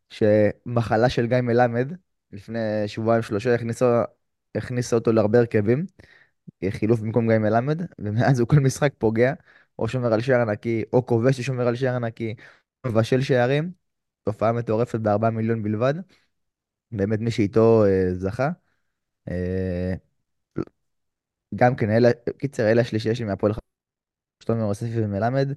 [0.09, 1.93] שמחלה של גיא מלמד,
[2.33, 4.03] לפני שבועיים שלושה, הכניסה,
[4.55, 5.85] הכניסה אותו להרבה הרכבים,
[6.69, 9.33] חילוף במקום גיא מלמד, ומאז הוא כל משחק פוגע,
[9.79, 12.35] או שומר על שער נקי, או כובש ששומר על שער נקי,
[12.87, 13.71] מבשל שערים,
[14.23, 15.93] תופעה מטורפת בארבעה מיליון בלבד,
[16.91, 18.49] באמת מי שאיתו אה, זכה.
[19.29, 19.93] אה,
[21.55, 23.53] גם כן, אלה, קיצר, אלה השלישייה שלי מהפועל
[24.43, 25.55] שלומי יוספי ומלמד, אה,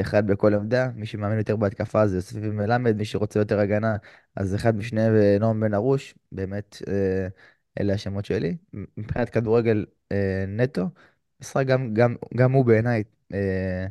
[0.00, 3.96] אחד בכל עמדה, מי שמאמין יותר בהתקפה זה יוספי ומלמד, מי שרוצה יותר הגנה,
[4.36, 7.28] אז אחד משניהם ונועם בן ארוש, באמת אה,
[7.80, 8.56] אלה השמות שלי.
[8.96, 10.88] מבחינת כדורגל אה, נטו,
[11.40, 13.02] משחק גם, גם, גם הוא בעיניי
[13.34, 13.86] אה,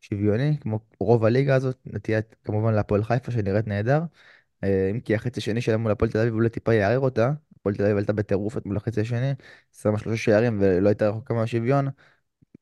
[0.00, 4.02] שוויוני, כמו רוב הליגה הזאת, נטיית כמובן להפועל חיפה שנראית נהדר,
[4.64, 7.74] אה, אם כי החצי השני שלה מול הפועל תל אביב אולי טיפה יערער אותה, הפועל
[7.74, 9.32] תל אביב עלתה בטירוף מול החצי השני,
[9.72, 11.88] שמה שלושה שערים ולא הייתה רחוקה מהשוויון.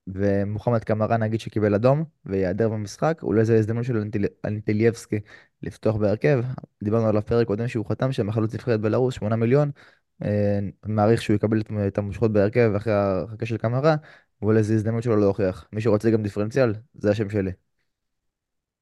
[0.06, 4.26] ומוחמד קמרן נגיד שקיבל אדום וייעדר במשחק, אולי זו הזדמנות של אנטיל...
[4.44, 5.20] אנטילבסקי
[5.62, 6.44] לפתוח בהרכב.
[6.82, 9.70] דיברנו עליו פרק קודם שהוא חתם שם, חלוץ נבחרת בלרוס, 8 מיליון.
[10.24, 13.96] אה, מעריך שהוא יקבל את, את המושכות בהרכב אחרי ההרחקה של קמרה,
[14.42, 15.68] ואולי זו הזדמנות שלו להוכיח.
[15.72, 17.50] מי שרוצה גם דיפרנציאל, זה השם שלי.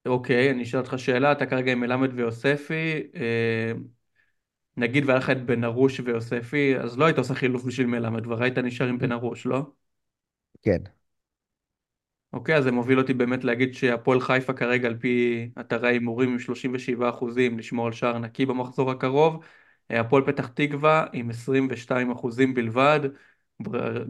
[0.06, 3.72] אוקיי, אני אשאל אותך שאלה, אתה כרגע עם מלמד ויוספי, אה,
[4.76, 8.42] נגיד והיה לך את בן ארוש ויוספי, אז לא היית עושה חילוף בשביל מלמד, כבר
[8.42, 9.62] היית נשאר עם בן ארוש, לא?
[10.62, 10.82] כן.
[12.32, 16.38] אוקיי, אז זה מוביל אותי באמת להגיד שהפועל חיפה כרגע על פי אתרי ההימורים עם
[16.38, 19.44] 37 אחוזים לשמור על שער נקי במחזור הקרוב,
[19.90, 23.00] אה, הפועל פתח תקווה עם 22 אחוזים בלבד,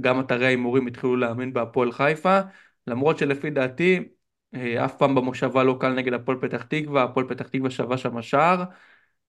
[0.00, 2.40] גם אתרי ההימורים התחילו להאמין בהפועל חיפה,
[2.86, 4.08] למרות שלפי דעתי
[4.54, 8.22] אה, אף פעם במושבה לא קל נגד הפועל פתח תקווה, הפועל פתח תקווה שווה שם
[8.22, 8.64] שער,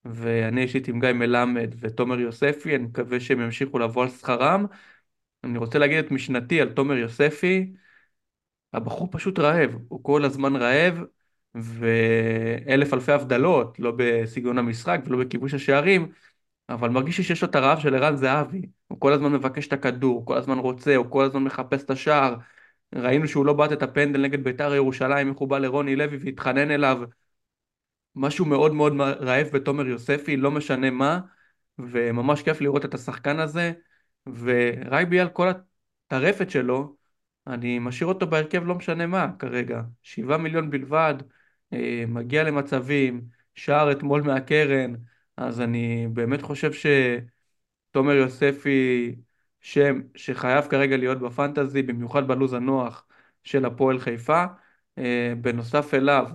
[0.04, 4.66] ואני אישית עם גיא מלמד ותומר יוספי, אני מקווה שהם ימשיכו לבוא על שכרם.
[5.44, 7.72] אני רוצה להגיד את משנתי על תומר יוספי,
[8.74, 11.00] הבחור פשוט רעב, הוא כל הזמן רעב,
[11.54, 16.08] ואלף אלפי הבדלות, לא בסגנון המשחק ולא בכיבוש השערים,
[16.68, 20.16] אבל מרגיש שיש לו את הרעב של ערן זהבי, הוא כל הזמן מבקש את הכדור,
[20.16, 22.34] הוא כל הזמן רוצה, הוא כל הזמן מחפש את השער,
[22.94, 26.70] ראינו שהוא לא בעט את הפנדל נגד בית"ר ירושלים, איך הוא בא לרוני לוי והתחנן
[26.70, 27.02] אליו,
[28.16, 31.20] משהו מאוד מאוד רעב בתומר יוספי, לא משנה מה,
[31.78, 33.72] וממש כיף לראות את השחקן הזה,
[34.26, 35.48] ורק בגלל כל
[36.08, 37.03] הטרפת שלו,
[37.46, 41.14] אני משאיר אותו בהרכב לא משנה מה כרגע, שבעה מיליון בלבד,
[41.72, 43.22] אה, מגיע למצבים,
[43.54, 44.94] שער אתמול מהקרן,
[45.36, 49.14] אז אני באמת חושב שתומר יוספי
[49.60, 53.06] שם שחייב כרגע להיות בפנטזי, במיוחד בלוז הנוח
[53.44, 54.44] של הפועל חיפה.
[54.98, 56.26] אה, בנוסף אליו,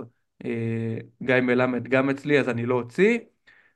[0.45, 3.19] אה, גיא מלמד גם אצלי, אז אני לא אוציא.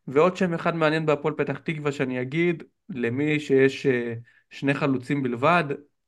[0.07, 3.87] ועוד שם אחד מעניין בהפועל פתח תקווה שאני אגיד, למי שיש
[4.49, 5.63] שני חלוצים בלבד,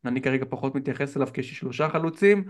[0.08, 2.44] אני כרגע פחות מתייחס אליו כשיש שלושה חלוצים,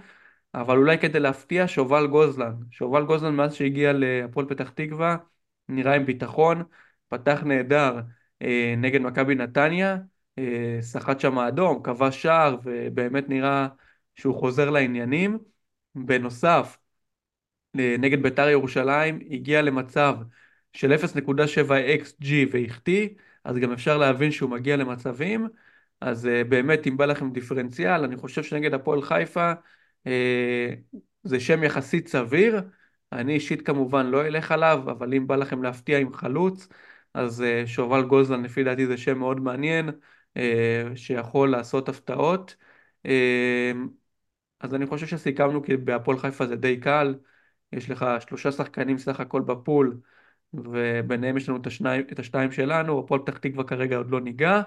[0.53, 2.53] אבל אולי כדי להפתיע, שובל גוזלן.
[2.71, 5.17] שובל גוזלן מאז שהגיע להפועל פתח תקווה,
[5.69, 6.63] נראה עם ביטחון,
[7.09, 8.01] פתח נהדר
[8.41, 9.97] אה, נגד מכבי נתניה,
[10.37, 13.67] אה, סחט שם האדום, כבש שער, ובאמת נראה
[14.15, 15.37] שהוא חוזר לעניינים.
[15.95, 16.77] בנוסף,
[17.79, 20.17] אה, נגד בית"ר ירושלים, הגיע למצב
[20.73, 23.09] של 0.7 XG והחטיא,
[23.43, 25.47] אז גם אפשר להבין שהוא מגיע למצבים.
[26.01, 29.53] אז uh, באמת, אם בא לכם דיפרנציאל, אני חושב שנגד הפועל חיפה
[30.03, 30.07] uh,
[31.23, 32.61] זה שם יחסית סביר.
[33.11, 36.67] אני אישית כמובן לא אלך עליו, אבל אם בא לכם להפתיע עם חלוץ,
[37.13, 39.89] אז uh, שובל גוזלן לפי דעתי זה שם מאוד מעניין,
[40.95, 42.55] שיכול לעשות הפתעות.
[44.59, 47.15] אז אני חושב שסיכמנו כי בהפועל חיפה זה די קל,
[47.73, 49.99] יש לך שלושה שחקנים סך הכל בפול,
[50.53, 54.61] וביניהם יש לנו את השניים, את השתיים שלנו, הפועל פתח תקווה כרגע עוד לא ניגע.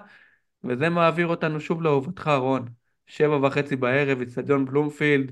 [0.63, 2.65] וזה מעביר אותנו שוב לאהובתך רון.
[3.07, 5.31] שבע וחצי בערב, אצטדיון בלומפילד,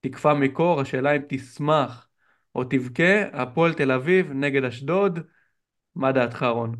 [0.00, 2.08] תקפה מקור, השאלה אם תשמח
[2.54, 5.18] או תבכה, הפועל תל אביב נגד אשדוד,
[5.94, 6.76] מה דעתך רון?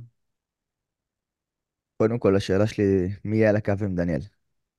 [1.96, 4.20] קודם כל, השאלה שלי, מי יהיה על הקו עם דניאל?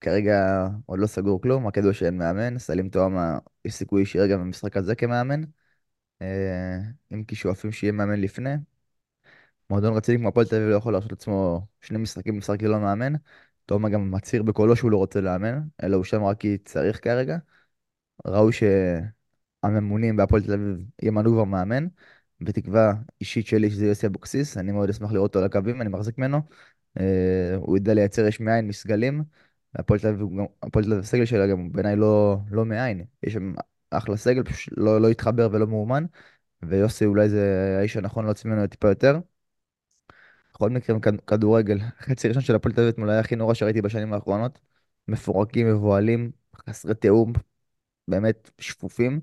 [0.02, 4.40] כרגע עוד לא סגור כלום, רק ידעו שאין מאמן, סלים תואמה, יש סיכוי שיהיה גם
[4.40, 5.42] במשחק הזה כמאמן.
[6.22, 6.78] אה,
[7.14, 8.50] אם כי שואפים שיהיה מאמן לפני.
[9.70, 13.14] מועדון רציני כמו הפועל תל אביב לא יכול להרשות לעצמו שני משחקים משחק ללא מאמן.
[13.66, 17.38] תומא גם מצהיר בקולו שהוא לא רוצה לאמן, אלא הוא שם רק כי צריך כרגע.
[18.28, 18.54] ראוי
[19.64, 21.88] שהממונים בהפועל תל אביב ימנו כבר מאמן,
[22.42, 26.18] בתקווה אישית שלי שזה יוסי אבוקסיס, אני מאוד אשמח לראות אותו על הקווים, אני מחזיק
[26.18, 26.42] ממנו.
[27.00, 29.24] אה, הוא ידע לייצר יש מאין מסגלים.
[29.76, 30.28] הפועל תל אביב
[31.00, 33.06] הסגל שלה גם בעיניי לא, לא מאין.
[33.24, 33.54] יש שם
[33.92, 36.06] אחלה סגל, פשוט לא, לא התחבר ולא מאומן,
[36.64, 39.20] ויוסי אולי זה האיש הנכון להוציא ממנו טיפה יותר.
[40.64, 40.98] בכל מקרה,
[41.28, 44.60] כדורגל, חצי ראשון של הפועל תל אביב אתמול היה הכי נורא שראיתי בשנים האחרונות.
[45.08, 47.34] מפורקים, מבוהלים, חסרי תיאום,
[48.08, 49.22] באמת שפופים.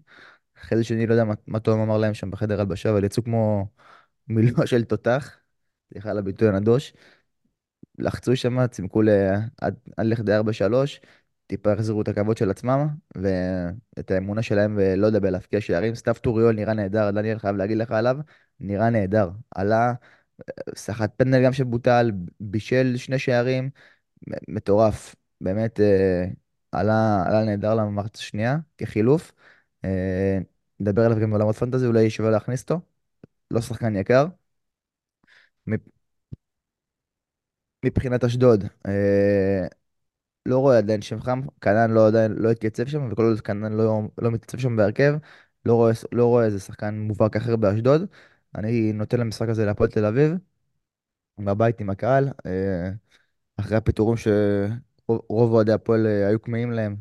[0.59, 3.66] אחרי שני, לא יודע מה, מה תום אמר להם שם בחדר הלבשה, אבל יצאו כמו
[4.29, 5.38] מילואה של תותח,
[5.90, 6.92] סליחה על הביטוי הנדוש.
[7.98, 9.03] לחצו שם, צימקו.
[9.61, 11.00] עד, עד לכדי 4-3,
[11.46, 15.94] טיפה החזירו את הכבוד של עצמם, ואת האמונה שלהם, ולא יודע, בלהפקיע שערים.
[15.94, 18.16] סתיו טוריול נראה נהדר, דניאל חייב להגיד לך עליו,
[18.61, 19.31] נראה נהדר.
[19.55, 19.94] עלה,
[20.74, 23.70] סחט פנדל גם שבוטל, בישל שני שערים,
[24.48, 25.14] מטורף.
[25.40, 26.24] באמת אה,
[26.72, 29.33] עלה, עלה נהדר למערכת השנייה, כחילוף.
[29.85, 30.38] אה,
[30.81, 32.81] נדבר עליו גם בעולמות פנטזי, אולי שווה להכניס אותו.
[33.50, 34.26] לא שחקן יקר.
[37.85, 39.66] מבחינת אשדוד, אה,
[40.46, 44.03] לא רואה עדיין שם חם, כנען לא עדיין לא התייצב שם, וכל עוד כנען לא,
[44.18, 45.14] לא מתייצב שם בהרכב,
[45.66, 48.07] לא רואה, לא רואה איזה שחקן מובהק אחר באשדוד.
[48.54, 50.32] אני נותן למשחק הזה להפועל תל אביב,
[51.38, 52.90] בבית עם הקהל, אה,
[53.56, 56.96] אחרי הפיטורים שרוב אוהדי הפועל אה, היו כמהים להם,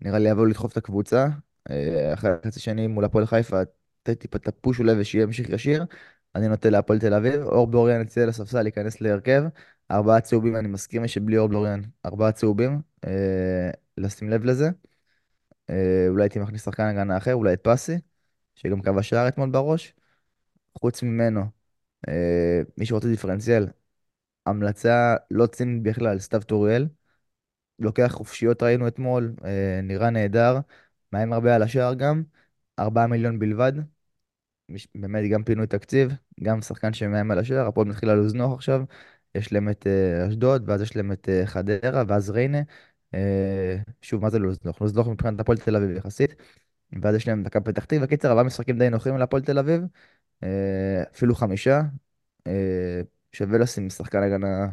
[0.00, 1.26] נראה לי יבואו לדחוף את הקבוצה.
[1.70, 3.60] אה, אחרי החצי שני מול הפועל חיפה,
[4.02, 5.84] טיפה את הפוש אולי ושיהיה המשך ישיר.
[6.34, 9.44] אני נוטה להפועל תל אביב, אור בלוריאן יצא לספסל, להיכנס להרכב.
[9.90, 12.80] ארבעה צהובים, אני מסכים שבלי אור בלוריאן, ארבעה צהובים,
[13.98, 14.70] לשים לב לזה.
[16.08, 17.98] אולי הייתי מכניס שחקן הגנה אחר, אולי את פסי,
[18.54, 19.94] שגם קבע שער אתמול בראש.
[20.78, 21.40] חוץ ממנו,
[22.08, 23.66] אה, מי שרוצה דיפרנציאל,
[24.46, 26.88] המלצה לא צינית בכלל, סתיו טוריאל.
[27.78, 30.58] לוקח חופשיות ראינו אתמול, אה, נראה נהדר,
[31.12, 32.22] מאיים הרבה על השער גם,
[32.78, 33.72] 4 מיליון בלבד.
[34.94, 36.10] באמת גם פינוי תקציב,
[36.42, 38.82] גם שחקן שמאיים על השער, הפועל מתחילה לזנוח עכשיו.
[39.34, 42.58] יש להם את אה, אשדוד, ואז יש להם את חדרה, ואז ריינה.
[44.02, 44.82] שוב, מה זה לזנוח?
[44.82, 46.30] לזנוח מבחינת הפועל תל אביב יחסית.
[47.02, 48.06] ואז יש להם דקה פתח תקווה.
[48.06, 49.82] קיצר, ארבעה משחקים די נוחים להפועל תל אביב.
[50.44, 51.80] אה, אפילו חמישה.
[52.46, 53.00] אה,
[53.32, 54.68] שווה לשים שחקן הגנה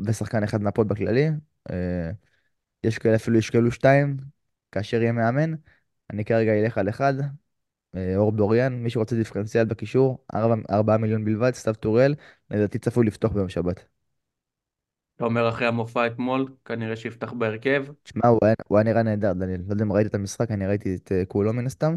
[0.00, 1.28] ושחקן אחד מהפועל בכללי.
[1.70, 2.10] אה,
[2.84, 4.16] יש כאלה אפילו ישקלו שתיים,
[4.72, 5.54] כאשר יהיה מאמן.
[6.10, 7.14] אני כרגע אלך על אחד,
[8.16, 12.14] אור דוריאן, מי שרוצה דיפרנציאל בקישור, ארבע, ארבעה מיליון בלבד, סתיו טוראל,
[12.50, 13.84] לדעתי צפוי לפתוח ביום שבת.
[15.16, 17.84] אתה אומר אחרי המופע אתמול, כנראה שיפתח בהרכב.
[18.04, 19.60] שמע, הוא הוא היה נראה נהדר, דניאל.
[19.66, 21.94] לא יודע אם ראית את המשחק, אני ראיתי את כולו מן הסתם.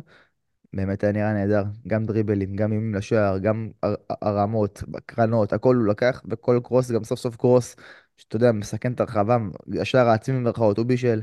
[0.75, 1.63] באמת היה נראה נהדר.
[1.87, 7.03] גם דריבלים, גם איומים לשער, גם הר- הרמות, קרנות, הכל הוא לקח, וכל קרוס, גם
[7.03, 7.75] סוף סוף קרוס,
[8.17, 9.37] שאתה יודע, מסכן את הרחבה,
[9.81, 11.21] השער העצמי במרכאות, הוא בישל.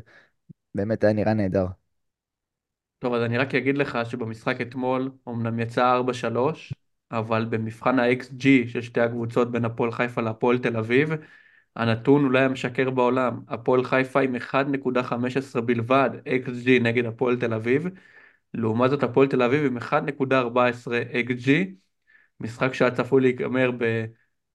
[0.74, 1.66] באמת היה נראה נהדר.
[2.98, 6.72] טוב, אז אני רק אגיד לך שבמשחק אתמול אומנם יצא 4-3,
[7.10, 11.10] אבל במבחן ה-XG של שתי הקבוצות בין הפועל חיפה להפועל תל אביב,
[11.76, 13.40] הנתון אולי המשקר בעולם.
[13.48, 17.86] הפועל חיפה עם 1.15 בלבד XG נגד הפועל תל אביב,
[18.54, 21.48] לעומת זאת הפועל תל אביב עם 1.14 XG,
[22.40, 23.70] משחק שהיה צפוי להיגמר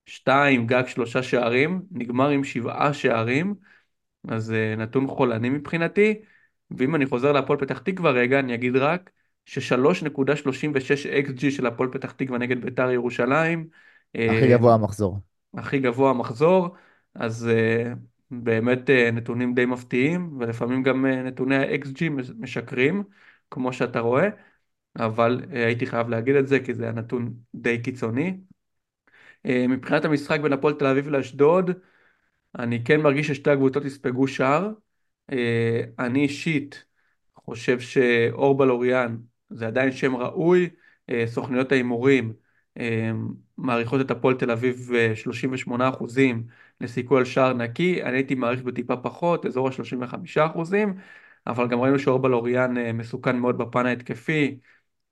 [0.07, 3.55] בשתיים, גג שלושה שערים, נגמר עם שבעה שערים.
[4.27, 6.13] אז אה, נתון חולני מבחינתי,
[6.71, 9.09] ואם אני חוזר להפועל פתח תקווה רגע, אני אגיד רק
[9.45, 13.67] ש-3.36 XG של הפועל פתח תקווה נגד בית"ר ירושלים,
[14.15, 15.19] הכי אה, גבוה המחזור.
[15.53, 16.75] הכי גבוה המחזור,
[17.15, 17.93] אז אה,
[18.31, 23.03] באמת נתונים די מפתיעים, ולפעמים גם נתוני ה-XG משקרים,
[23.51, 24.29] כמו שאתה רואה,
[24.99, 28.37] אבל אה, הייתי חייב להגיד את זה, כי זה היה נתון די קיצוני.
[29.45, 31.71] אה, מבחינת המשחק בין הפועל תל אביב לאשדוד,
[32.59, 34.71] אני כן מרגיש ששתי הקבוצות יספגו שער.
[35.31, 36.85] אה, אני אישית
[37.35, 39.17] חושב שאור בלוריאן
[39.49, 40.69] זה עדיין שם ראוי.
[41.25, 42.33] סוכניות ההימורים
[43.57, 46.47] מעריכות את הפועל תל אביב ב-38 אחוזים
[46.81, 48.03] לסיכוי על שער נקי.
[48.03, 50.97] אני הייתי מעריך בטיפה פחות, אזור ה-35 אחוזים,
[51.47, 54.59] אבל גם ראינו שאור בלוריאן אה, מסוכן מאוד בפן ההתקפי.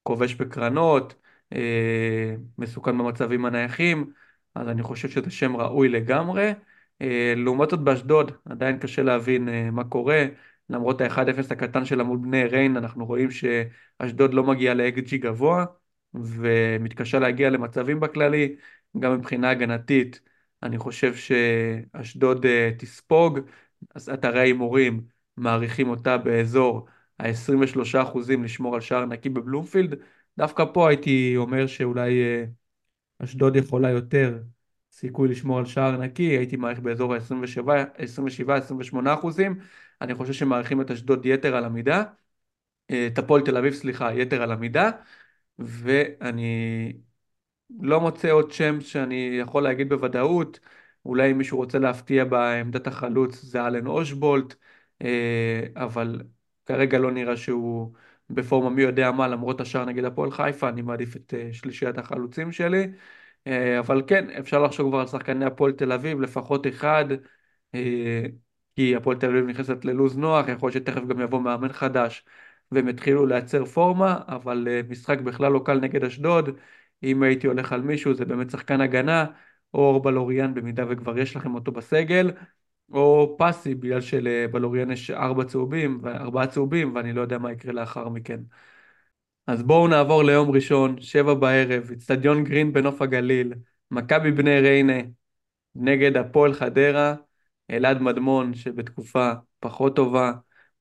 [0.03, 1.15] כובש בקרנות,
[1.53, 4.13] אה, מסוכן במצבים הנייחים,
[4.55, 6.53] אז אני חושב שזה שם ראוי לגמרי.
[7.01, 10.25] אה, לעומת זאת באשדוד, עדיין קשה להבין מה קורה.
[10.69, 15.65] למרות ה-1-0 הקטן שלה מול בני ריין, אנחנו רואים שאשדוד לא מגיעה ל-XG גבוה,
[16.13, 18.55] ומתקשה להגיע למצבים בכללי,
[18.99, 20.21] גם מבחינה הגנתית.
[20.63, 22.45] אני חושב שאשדוד
[22.77, 23.39] תספוג,
[23.95, 26.87] אז אתרי ההימורים מעריכים אותה באזור
[27.19, 29.95] ה-23% לשמור על שער נקי בבלומפילד.
[30.37, 32.45] דווקא פה הייתי אומר שאולי אה,
[33.19, 34.39] אשדוד יכולה יותר
[34.91, 39.59] סיכוי לשמור על שער נקי, הייתי מעריך באזור ה-27-28 אחוזים.
[40.01, 42.03] אני חושב שמעריכים את אשדוד יתר על המידה,
[42.91, 44.89] אה, את הפועל תל אביב, סליחה, יתר על המידה,
[45.59, 46.93] ואני
[47.79, 50.59] לא מוצא עוד שם שאני יכול להגיד בוודאות,
[51.05, 54.55] אולי אם מישהו רוצה להפתיע בעמדת החלוץ זה אלן אושבולט,
[55.75, 56.21] אבל
[56.65, 57.93] כרגע לא נראה שהוא
[58.29, 62.51] בפורמה מי יודע מה, למרות השער נגד הפועל חיפה, אני מעדיף את אה, שלישיית החלוצים
[62.51, 62.91] שלי,
[63.47, 67.05] אה, אבל כן, אפשר לחשוב כבר על שחקני הפועל תל אביב, לפחות אחד,
[68.75, 72.25] כי הפועל תל אביב נכנסת ללוז נוח, יכול להיות שתכף גם יבוא מאמן חדש
[72.71, 76.49] והם יתחילו לייצר פורמה, אבל משחק בכלל לא קל נגד אשדוד.
[77.03, 79.25] אם הייתי הולך על מישהו זה באמת שחקן הגנה,
[79.73, 82.31] או אור בלוריאן במידה וכבר יש לכם אותו בסגל,
[82.91, 88.09] או פסי בגלל שלבלוריאן יש ארבע צהובים, ארבעה צהובים ואני לא יודע מה יקרה לאחר
[88.09, 88.39] מכן.
[89.47, 93.53] אז בואו נעבור ליום ראשון, שבע בערב, אצטדיון גרין בנוף הגליל,
[93.91, 94.99] מכבי בני ריינה
[95.75, 97.15] נגד הפועל חדרה,
[97.69, 100.31] אלעד מדמון שבתקופה פחות טובה,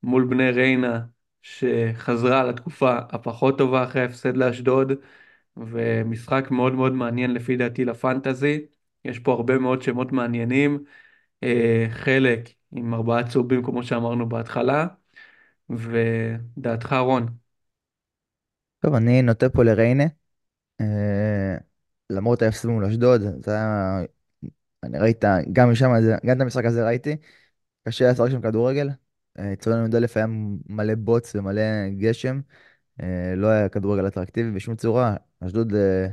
[0.03, 1.01] מול בני ריינה
[1.43, 4.93] שחזרה לתקופה הפחות טובה אחרי ההפסד לאשדוד.
[5.57, 8.67] ומשחק מאוד מאוד מעניין לפי דעתי לפנטזי.
[9.05, 10.85] יש פה הרבה מאוד שמות מעניינים,
[11.91, 14.87] חלק עם ארבעה צהובים כמו שאמרנו בהתחלה,
[15.71, 17.27] ודעתך רון.
[18.81, 20.05] טוב, אני נוטה פה לריינה.
[20.81, 21.57] אה,
[22.11, 24.01] למרות ההפסד מול אשדוד, זה היה...
[24.83, 25.91] אני ראית, גם משם,
[26.27, 27.17] גם את המשחק הזה ראיתי.
[27.89, 28.91] קשה לשחק שם כדורגל.
[29.39, 30.27] אה, י"א היה
[30.69, 31.63] מלא בוץ ומלא
[31.99, 32.41] גשם.
[33.03, 35.17] אה, לא היה כדורגל אטרקטיבי בשום צורה.
[35.41, 36.09] אשדוד אה,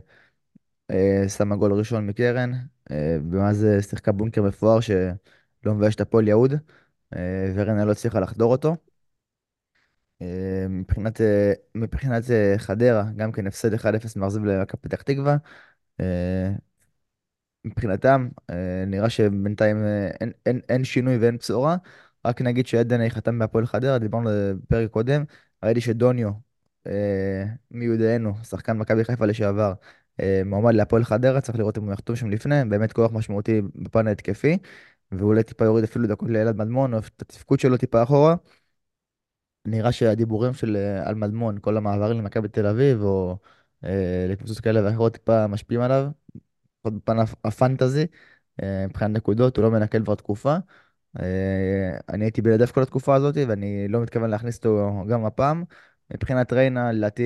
[0.91, 2.51] אה, שמה גול ראשון מקרן,
[2.91, 6.53] אה, ומאז אה, שיחקה בונקר מפואר שלא מבייש את הפועל יהוד,
[7.15, 8.75] אה, ורנה לא הצליחה לחדור אותו.
[10.21, 15.37] אה, מבחינת, אה, מבחינת אה, חדרה, גם כן הפסד 1-0 מאכזב למכבי פתח תקווה.
[15.99, 16.51] אה,
[17.65, 21.77] מבחינתם, אה, נראה שבינתיים אה, אין, אין, אין שינוי ואין בשורה.
[22.25, 24.29] רק נגיד שעדן חתם בהפועל חדרה, דיברנו
[24.63, 25.23] בפרק קודם.
[25.63, 26.29] ראיתי שדוניו,
[26.87, 29.75] אה, מיודענו, שחקן מכבי חיפה לשעבר, אה,
[30.45, 34.57] מועמד להפועל חדרה, צריך לראות אם הוא יחתום שם לפני, באמת כוח משמעותי בפן ההתקפי,
[35.11, 38.35] ואולי טיפה יוריד אפילו דקות לאלעד מדמון, או את התפקוד שלו טיפה אחורה.
[39.65, 43.37] נראה שהדיבורים של אה, על מדמון, כל המעברים למכבי תל אביב, או
[43.83, 46.07] אה, לקבוצות כאלה ואחרות, טיפה משפיעים עליו.
[46.79, 48.07] לפחות בפן הפ- הפנטזי,
[48.63, 50.57] אה, מבחינת נקודות, הוא לא מנקל כבר תקופה.
[51.19, 55.63] אה, אני הייתי בלעדיו כל התקופה הזאת, ואני לא מתכוון להכניס אותו גם הפעם.
[56.13, 57.23] מבחינת ריינה, לדעתי,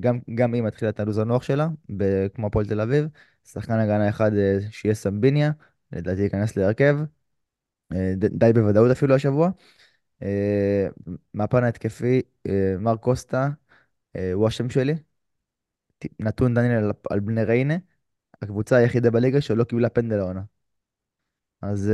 [0.00, 3.06] גם, גם היא מתחילה את הלו"ז הנוח שלה, ב- כמו הפועל תל אביב.
[3.44, 5.52] שחקן הגנה אחד אה, שיהיה סמביניה,
[5.92, 6.98] לדעתי ייכנס להרכב,
[7.92, 9.50] אה, די בוודאות אפילו השבוע.
[10.22, 10.88] אה,
[11.34, 12.22] מהפן ההתקפי,
[12.78, 13.48] מר קוסטה,
[14.34, 14.94] הוא השם שלי.
[16.20, 17.74] נתון דניאל על, על בני ריינה,
[18.42, 20.42] הקבוצה היחידה בליגה שלא קיבלה פנדל העונה.
[21.62, 21.92] אז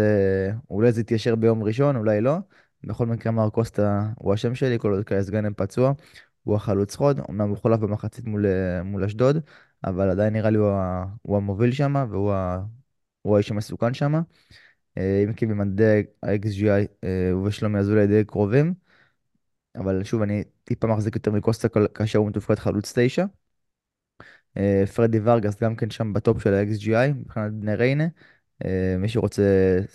[0.70, 2.36] אולי זה יתיישר ביום ראשון, אולי לא.
[2.86, 5.92] בכל מקרה, מר קוסטה הוא השם שלי, כל עוד קייס גאנם פצוע.
[6.42, 9.36] הוא החלוץ חוד, אמנם הוא חולף במחצית מול, אה, מול אשדוד,
[9.84, 10.72] אבל עדיין נראה לי הוא,
[11.22, 12.62] הוא המוביל שם, והוא ה-
[13.24, 14.14] האיש המסוכן שם.
[14.98, 18.74] אה, אם כי במדדי ה-XGI אה, הוא ושלומי אזולאי די קרובים,
[19.76, 23.26] אבל שוב, אני טיפה מחזיק יותר מקוסטה כאשר הוא מתופקד חלוץ תשע.
[24.56, 28.04] אה, פרדי ורגס גם כן שם בטופ של ה-XGI מבחינת בני ריינה.
[28.98, 29.42] מי שרוצה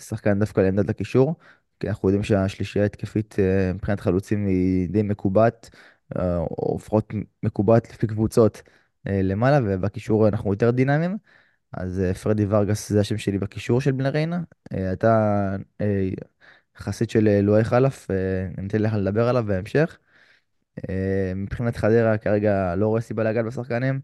[0.00, 1.34] שחקן דווקא לעמדת הקישור,
[1.82, 5.70] כי אנחנו יודעים שהשלישייה ההתקפית אה, מבחינת חלוצים היא די מקובעת,
[6.16, 7.12] אה, או לפחות
[7.42, 8.62] מקובעת לפי קבוצות
[9.08, 11.18] אה, למעלה, ובקישור אנחנו יותר דינמיים.
[11.72, 14.42] אז אה, פרדי ורגס זה השם שלי בקישור של בני ריינה.
[14.72, 16.08] אה, אתה אה,
[16.76, 18.16] חסיד של אה, לואי חלף, אה,
[18.58, 19.98] אני אתן לך לדבר עליו בהמשך.
[20.90, 24.00] אה, מבחינת חדרה כרגע לא רואה סיבה לגעת בשחקנים.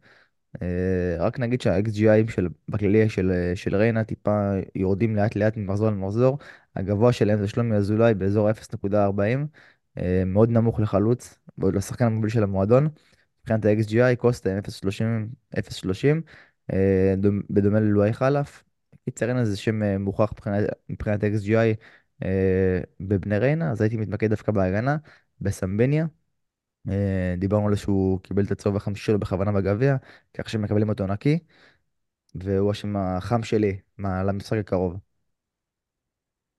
[0.62, 5.90] אה, רק נגיד שה-XGI של, בכללי של, אה, של ריינה טיפה יורדים לאט לאט ממחזור
[5.90, 6.38] למחזור.
[6.76, 9.46] הגבוה שלהם זה שלומי אזולאי באזור ה-0.40,
[9.98, 12.88] אה, מאוד נמוך לחלוץ, ועוד לשחקן המוביל של המועדון.
[13.40, 15.28] מבחינת ה-XGI, קוסטה 0.30,
[15.58, 16.22] 0.30,
[16.72, 18.64] אה, דומ- בדומה ללואי חלף.
[19.04, 20.64] קיצר, ריינה זה שם מוכח מבחינת,
[21.24, 21.76] ה-XGI
[23.00, 24.96] בבני ריינה, אז הייתי מתמקד דווקא בהגנה,
[25.40, 26.06] בסמבניה.
[26.90, 29.96] אה, דיברנו על זה שהוא קיבל את הצהוב החמישי שלו בכוונה בגביע,
[30.34, 31.38] כך שמקבלים אותו נקי,
[32.34, 34.96] והוא השם החם שלי למשחק הקרוב.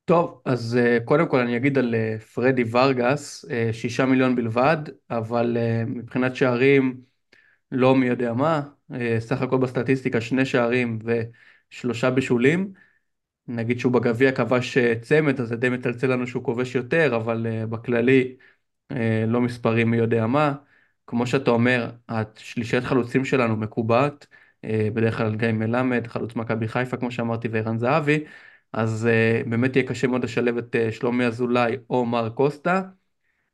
[0.05, 4.77] טוב, אז אה, קודם כל אני אגיד על אה, פרדי ורגס, שישה מיליון בלבד,
[5.09, 5.57] אבל
[5.87, 7.01] מבחינת שערים
[7.71, 8.61] לא מי יודע מה,
[9.19, 10.99] סך הכל בסטטיסטיקה שני שערים
[11.71, 12.73] ושלושה בישולים.
[13.47, 18.35] נגיד שהוא בגביע כבש צמד, אז זה די מצלצל לנו שהוא כובש יותר, אבל בכללי
[19.27, 20.53] לא מספרים מי יודע מה.
[21.07, 24.27] כמו שאתה אומר, השלישיית חלוצים שלנו מקובעת,
[24.65, 28.23] אה, בדרך כלל גיא מלמד, חלוץ מכבי חיפה, כמו שאמרתי, וערן זהבי,
[28.73, 32.81] אז אה, באמת יהיה קשה מאוד לשלב את אה, שלומי אזולאי או מר קוסטה.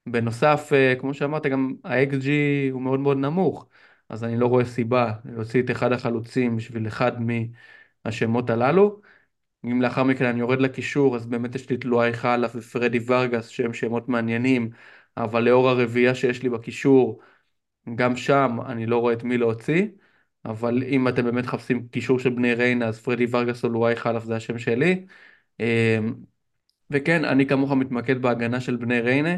[0.07, 2.27] בנוסף, אה, כמו שאמרת, גם ה-XG
[2.71, 3.67] הוא מאוד מאוד נמוך,
[4.09, 7.11] אז אני לא רואה סיבה להוציא את אחד החלוצים בשביל אחד
[8.05, 9.01] מהשמות הללו.
[9.65, 13.73] אם לאחר מכן אני יורד לקישור, אז באמת יש לי לואי חלף ופרדי ורגס, שהם
[13.73, 14.69] שמות מעניינים,
[15.17, 17.21] אבל לאור הרביעייה שיש לי בקישור,
[17.95, 19.87] גם שם אני לא רואה את מי להוציא.
[20.45, 24.23] אבל אם אתם באמת מחפשים קישור של בני ריינה, אז פרדי ורגס או לואי חלף
[24.23, 25.05] זה השם שלי.
[25.59, 26.13] אמ,
[26.91, 29.35] וכן, אני כמוך מתמקד בהגנה של בני ריינה.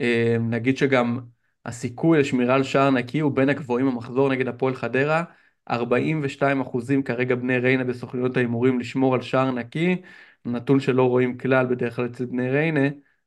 [0.00, 1.20] אה, נגיד שגם
[1.66, 5.24] הסיכוי לשמירה על שער נקי הוא בין הגבוהים במחזור נגד הפועל חדרה.
[5.70, 10.02] 42 אחוזים כרגע בני ריינה בסוכנויות ההימורים לשמור על שער נקי.
[10.44, 12.80] נתון שלא רואים כלל בדרך כלל אצל בני ריינה,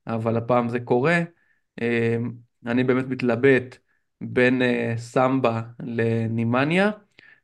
[0.07, 1.21] אבל הפעם זה קורה.
[1.81, 2.17] אה,
[2.65, 3.77] אני באמת מתלבט
[4.21, 6.91] בין אה, סמבה לנימניה.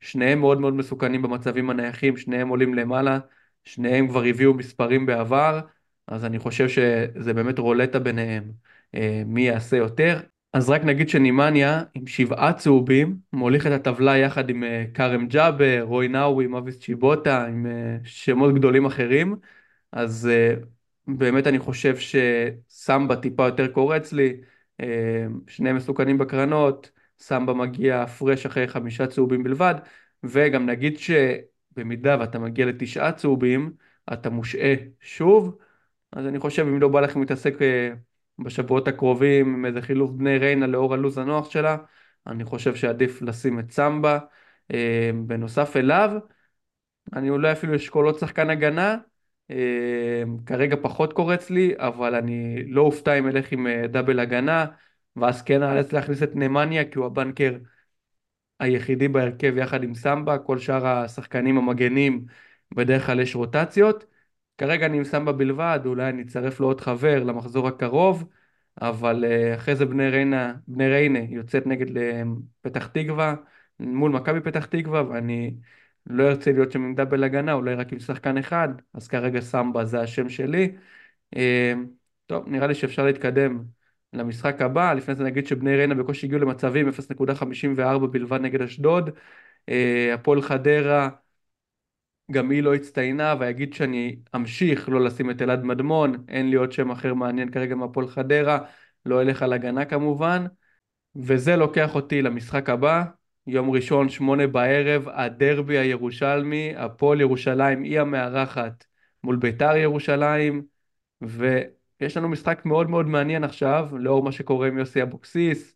[0.05, 3.19] שניהם מאוד מאוד מסוכנים במצבים הנייחים, שניהם עולים למעלה,
[3.63, 5.59] שניהם כבר הביאו מספרים בעבר.
[6.07, 8.51] אז אני חושב שזה באמת רולטה ביניהם,
[8.95, 10.19] אה, מי יעשה יותר.
[10.53, 15.81] אז רק נגיד שנימניה עם שבעה צהובים מוליך את הטבלה יחד עם אה, כרם ג'אבר,
[15.81, 17.65] רוי נאווי, מאביס צ'יבוטה, עם
[18.03, 19.35] שמות גדולים אחרים.
[19.91, 20.29] אז
[21.07, 24.41] באמת אני חושב שסמבה טיפה יותר קורץ לי,
[24.81, 29.75] אה, שניהם מסוכנים בקרנות, סמבה מגיע פרש אחרי חמישה צהובים בלבד,
[30.23, 33.73] וגם נגיד שבמידה ואתה מגיע לתשעה צהובים,
[34.13, 35.57] אתה מושעה שוב.
[36.11, 37.93] אז אני חושב אם לא בא לכם להתעסק אה,
[38.39, 41.77] בשבועות הקרובים עם איזה חילוף בני ריינה לאור הלו"ז הנוח שלה,
[42.27, 44.19] אני חושב שעדיף לשים את סמבה.
[44.73, 46.11] אה, בנוסף אליו,
[47.13, 48.97] אני אולי אפילו אשקול עוד שחקן הגנה,
[50.45, 54.65] כרגע פחות קורץ לי, אבל אני לא אופתע אם אלך עם אה, דאבל הגנה,
[55.15, 57.57] ואז כן אאלץ להכניס את נמניה, כי הוא הבנקר
[58.59, 62.25] היחידי בהרכב יחד עם סמבה, כל שאר השחקנים המגנים
[62.75, 64.05] בדרך כלל יש רוטציות.
[64.57, 68.29] כרגע אני עם סמבה בלבד, אולי אני אצרף לו עוד חבר למחזור הקרוב,
[68.81, 72.23] אבל אה, אחרי זה בני ריינה, בני ריינה יוצאת נגד אה,
[72.61, 73.35] פתח תקווה,
[73.79, 75.55] מול מכבי פתח תקווה, ואני
[76.07, 79.85] לא ארצה להיות שם עם דאבל הגנה, אולי רק עם שחקן אחד, אז כרגע סמבה
[79.85, 80.75] זה השם שלי.
[81.35, 81.73] אה,
[82.25, 83.63] טוב, נראה לי שאפשר להתקדם
[84.13, 89.09] למשחק הבא, לפני זה נגיד שבני ריינה בקושי הגיעו למצבים 0.54 בלבד נגד אשדוד,
[89.69, 91.09] אה, הפועל חדרה
[92.31, 96.71] גם היא לא הצטיינה, ויגיד שאני אמשיך לא לשים את אלעד מדמון, אין לי עוד
[96.71, 98.59] שם אחר מעניין כרגע מהפועל חדרה,
[99.05, 100.45] לא אלך על הגנה כמובן,
[101.15, 103.03] וזה לוקח אותי למשחק הבא,
[103.47, 108.85] יום ראשון, שמונה בערב, הדרבי הירושלמי, הפועל ירושלים היא המארחת
[109.23, 110.65] מול ביתר ירושלים,
[111.21, 115.75] ויש לנו משחק מאוד מאוד מעניין עכשיו, לאור מה שקורה עם יוסי אבוקסיס,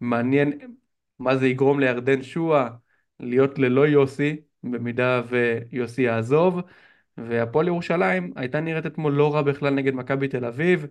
[0.00, 0.52] מעניין
[1.18, 2.68] מה זה יגרום לירדן שואה
[3.20, 6.60] להיות ללא יוסי, במידה ויוסי יעזוב,
[7.18, 10.86] והפועל ירושלים הייתה נראית אתמול לא רע בכלל נגד מכבי תל אביב,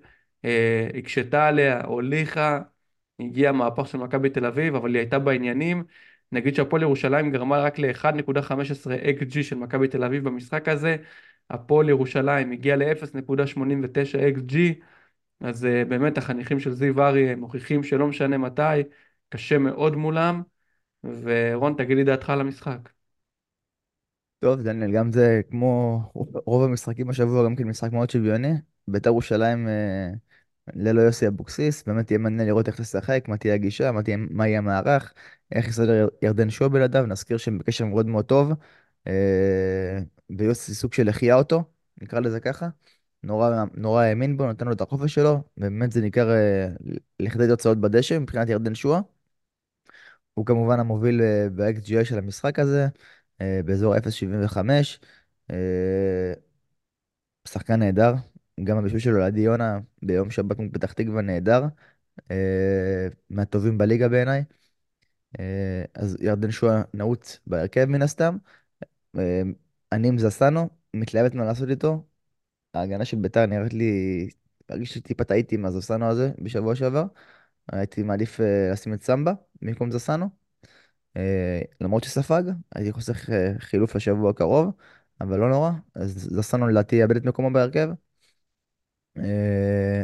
[0.46, 2.60] אה, הקשתה עליה, הוליכה,
[3.20, 5.84] הגיע מהפך של מכבי תל אביב, אבל היא הייתה בעניינים.
[6.32, 10.96] נגיד שהפועל ירושלים גרמה רק ל-1.15 XG של מכבי תל אביב במשחק הזה,
[11.50, 14.56] הפועל ירושלים הגיע ל-0.89 XG,
[15.40, 18.84] אז uh, באמת החניכים של זיו אריה מוכיחים שלא משנה מתי,
[19.30, 20.42] קשה מאוד מולם,
[21.04, 22.90] ורון תגיד לי דעתך על המשחק.
[24.40, 26.02] טוב, דניאל, גם זה כמו
[26.46, 28.54] רוב המשחקים השבוע, גם כן משחק מאוד שוויוני.
[28.88, 30.10] בית"ר ירושלים אה,
[30.76, 34.48] ללא יוסי אבוקסיס, באמת יהיה מעניין לראות איך תשחק, מה תהיה הגישה, מה תהיה, מה
[34.48, 35.14] יהיה המערך,
[35.52, 38.52] איך יסתדר ירדן שועה בלעדיו, נזכיר שהם בקשר מאוד מאוד טוב,
[39.08, 40.00] אה,
[40.38, 41.64] ויוסי סוג של החיה אותו,
[42.02, 42.70] נקרא לזה ככה.
[43.24, 46.68] נורא, נורא האמין בו, נתן לו את החופש שלו, ובאמת זה ניכר אה,
[47.20, 49.02] לכדי תוצאות בדשא מבחינת ירדן שועה.
[50.34, 52.88] הוא כמובן המוביל אה, ב-XGI של המשחק הזה,
[53.42, 55.00] אה, באזור 0.75.
[55.52, 56.34] אה,
[57.48, 58.14] שחקן נהדר,
[58.64, 61.64] גם הבישול שלו לעדי יונה ביום שבת מול פתח תקווה נהדר,
[63.30, 64.44] מהטובים בליגה בעיניי.
[65.94, 68.38] אז ירדן שועה נעוץ בהרכב מן הסתם.
[69.92, 72.04] אני עם זסנו, מתלהבת מה לעשות איתו.
[72.74, 74.30] ההגנה של ביתר נראית לי,
[74.72, 77.06] מרגיש לי טיפה טעיתי עם הזסנו הזה בשבוע שעבר.
[77.72, 78.40] הייתי מעדיף
[78.74, 80.30] לשים את סמבה במקום זסנו.
[81.18, 82.44] אה, למרות שספג,
[82.76, 84.72] הייתי חוסך אה, חילוף לשבוע הקרוב,
[85.22, 87.90] אבל לא נורא, אז זסנו לדעתי יאבד את מקומו בהרכב.
[89.18, 90.04] אה,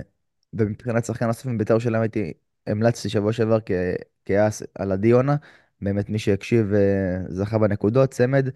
[0.54, 2.34] ומבחינת שחקן נוסף מבית"ר ירושלים הייתי,
[2.68, 3.58] המלצתי שבוע שעבר
[4.26, 5.36] כאס על עדי יונה,
[5.82, 6.72] באמת מי שהקשיב
[7.30, 8.50] זכה בנקודות, צמד,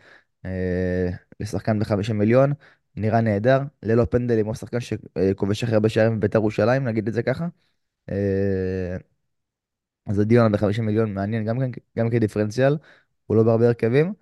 [1.39, 2.53] לשחקן ב-50 מיליון,
[2.95, 7.23] נראה נהדר, ללא פנדלים, או שחקן שכובש הכי הרבה שערים בבית"ר ירושלים, נגיד את זה
[7.23, 7.47] ככה.
[10.05, 11.57] אז הדיון ב-50 מיליון מעניין גם,
[11.97, 12.77] גם כדיפרנציאל,
[13.25, 14.13] הוא לא בהרבה הרכבים.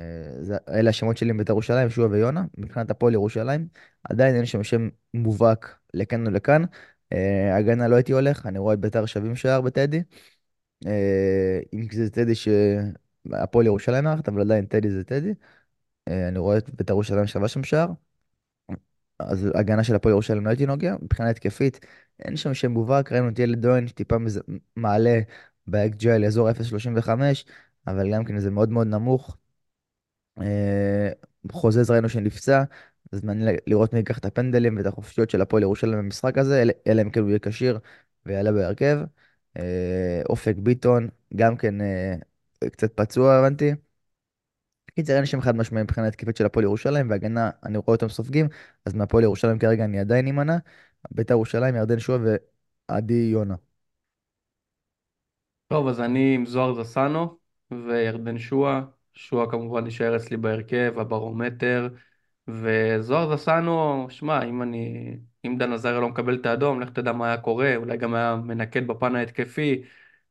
[0.00, 2.44] אה, אלה השמות שלי מבית"ר ירושלים, שועה ויונה.
[2.58, 3.68] מבחינת הפועל ירושלים,
[4.04, 6.62] עדיין אין שם שם מובהק לכאן או לכאן.
[7.12, 10.02] אה, הגנה לא הייתי הולך, אני רואה את בית"ר שווים שער בטדי.
[10.86, 15.34] אה, אם זה טדי שהפועל ירושלים מארחת, אבל עדיין טדי זה טדי.
[16.08, 17.88] אני רואה את בית"ר ירושלים שווה שם שער.
[19.18, 20.96] אז הגנה של הפועל ירושלים לא הייתי נוגע.
[21.02, 21.86] מבחינה התקפית,
[22.20, 24.16] אין שם שם מובהק, ראינו את ילד דוין שטיפה.
[24.76, 25.20] מעלה
[25.66, 27.44] ב-XGI לאזור 0.35,
[27.86, 29.36] אבל גם כן זה מאוד מאוד נמוך.
[30.40, 31.10] אה,
[31.52, 32.62] חוזז ראינו שנפצע,
[33.12, 37.02] אז מעניין לראות מי ייקח את הפנדלים ואת החופשיות של הפועל ירושלים במשחק הזה, אלא
[37.02, 37.78] אם כן הוא יהיה כשיר
[38.26, 38.98] ויעלה בהרכב.
[39.58, 42.14] אה, אופק ביטון, גם כן אה,
[42.70, 43.72] קצת פצוע הבנתי.
[44.94, 48.48] קיצר, אין שם חד משמעי מבחינה התקפית של הפועל ירושלים, והגנה, אני רואה אותם סופגים,
[48.86, 50.56] אז מהפועל ירושלים כרגע אני עדיין אמנע.
[51.10, 52.18] בית"ר ירושלים, ירדן שועה
[52.88, 53.54] ועדי יונה.
[55.68, 57.38] טוב, אז אני עם זוהר זסנו
[57.70, 58.82] וירדן שועה.
[59.14, 61.88] שועה כמובן יישאר אצלי בהרכב, הברומטר.
[62.48, 65.10] וזוהר זסנו, שמע, אם אני...
[65.46, 68.36] אם דן עזריה לא מקבל את האדום, לך תדע מה היה קורה, אולי גם היה
[68.36, 69.82] מנקד בפן ההתקפי,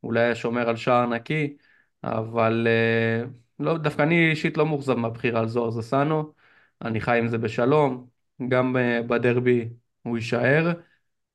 [0.03, 1.57] אולי היה שומר על שער נקי,
[2.03, 3.25] אבל אה,
[3.59, 6.33] לא, דווקא אני אישית לא מאוכזב מהבחירה על זוהר זסנו,
[6.81, 8.07] אני חי עם זה בשלום,
[8.47, 9.69] גם אה, בדרבי
[10.03, 10.73] הוא יישאר.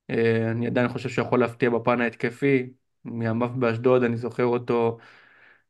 [0.09, 2.69] אה, אני עדיין חושב שהוא יכול להפתיע בפן ההתקפי.
[3.05, 4.97] מימיו באשדוד אני זוכר אותו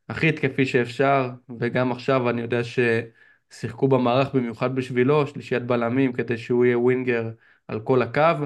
[0.10, 1.30] הכי התקפי שאפשר,
[1.60, 7.32] וגם עכשיו אני יודע ששיחקו במערך במיוחד בשבילו, שלישיית בלמים, כדי שהוא יהיה ווינגר
[7.68, 8.46] על כל הקו.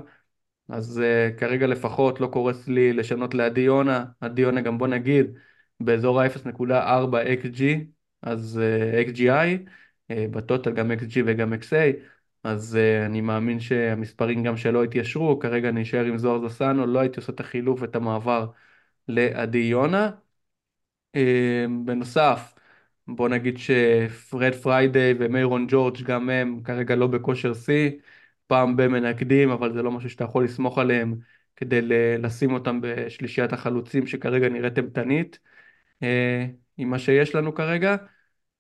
[0.69, 4.05] אז uh, כרגע לפחות לא קורס לי לשנות לעדי יונה.
[4.21, 5.25] עדי יונה גם בוא נגיד
[5.79, 7.61] באזור ה-0.4 XG,
[8.21, 9.69] אז uh, XGI,
[10.11, 11.95] uh, ב total גם XG וגם XA.
[12.43, 16.99] אז uh, אני מאמין שהמספרים גם שלו התיישרו, כרגע אני אשאר עם זוהר זסנו, לא
[16.99, 18.47] הייתי עושה את החילוף ואת המעבר
[19.07, 20.11] לעדי יונה.
[21.15, 21.17] Uh,
[21.85, 22.53] בנוסף,
[23.07, 27.91] בוא נגיד שפרד פריידיי ומיירון ג'ורג' גם הם כרגע לא בכושר שיא,
[28.47, 31.15] פעם ב מנקדים, אבל זה לא משהו שאתה יכול לסמוך עליהם
[31.55, 31.79] כדי
[32.19, 35.39] לשים אותם בשלישיית החלוצים שכרגע נראית אימתנית
[36.03, 36.05] uh,
[36.77, 37.95] עם מה שיש לנו כרגע.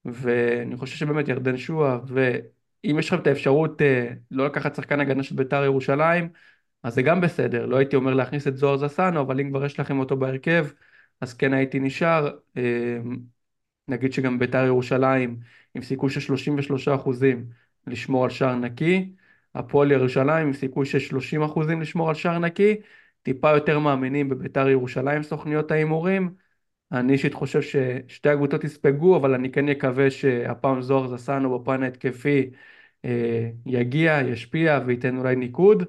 [0.05, 5.23] ואני חושב שבאמת ירדן שועה, ואם יש לכם את האפשרות אה, לא לקחת שחקן הגנה
[5.23, 6.29] של בית"ר ירושלים,
[6.83, 9.79] אז זה גם בסדר, לא הייתי אומר להכניס את זוהר זסנו, אבל אם כבר יש
[9.79, 10.67] לכם אותו בהרכב,
[11.23, 12.37] אז כן הייתי נשאר.
[12.57, 12.99] אה,
[13.87, 15.39] נגיד שגם בית"ר ירושלים
[15.75, 17.49] עם סיכוי של 33 אחוזים
[17.87, 19.13] לשמור על שער נקי,
[19.55, 22.75] הפועל ירושלים עם סיכוי של 30 אחוזים לשמור על שער נקי,
[23.23, 26.35] טיפה יותר מאמינים בבית"ר ירושלים סוכניות ההימורים.
[26.91, 32.51] אני אישית חושב ששתי הקבוצות יספגו, אבל אני כן אקווה שהפעם זוהר זסנו בפן ההתקפי
[33.05, 35.83] אה, יגיע, ישפיע וייתן אולי ניקוד.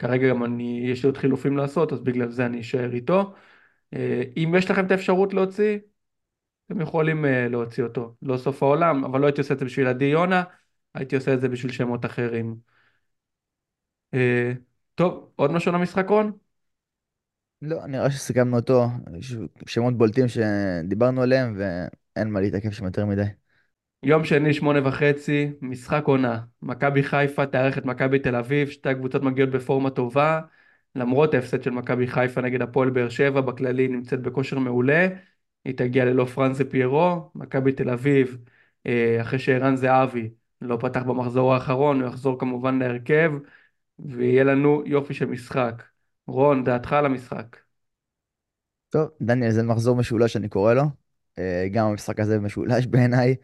[0.00, 3.34] כרגע גם אני, יש לי עוד חילופים לעשות, אז בגלל זה אני אשאר איתו.
[3.94, 5.78] אה, אם יש לכם את האפשרות להוציא,
[6.66, 8.14] אתם יכולים אה, להוציא אותו.
[8.22, 10.42] לא סוף העולם, אבל לא הייתי עושה את זה בשביל עדי יונה,
[10.94, 12.56] הייתי עושה את זה בשביל שמות אחרים.
[14.14, 14.52] אה,
[14.94, 16.32] טוב, עוד משהו למשחק רון?
[17.62, 18.86] לא, נראה שסיכמנו אותו.
[19.66, 23.39] שמות בולטים שדיברנו עליהם, ואין מה להתעכב שם יותר מדי.
[24.02, 26.40] יום שני, שמונה וחצי, משחק עונה.
[26.62, 30.40] מכבי חיפה תארח את מכבי תל אביב, שתי הקבוצות מגיעות בפורמה טובה.
[30.96, 35.08] למרות ההפסד של מכבי חיפה נגד הפועל באר שבע, בכללי נמצאת בכושר מעולה.
[35.64, 37.30] היא תגיע ללא פרנזה פיירו.
[37.34, 38.38] מכבי תל אביב,
[38.86, 40.30] אה, אחרי שערן זהבי
[40.60, 43.32] לא פתח במחזור האחרון, הוא יחזור כמובן להרכב,
[43.98, 45.82] ויהיה לנו יופי של משחק.
[46.26, 47.56] רון, דעתך על המשחק.
[48.90, 50.82] טוב, דניאל, זה מחזור משולש, אני קורא לו.
[51.38, 53.36] אה, גם המשחק הזה משולש בעיניי.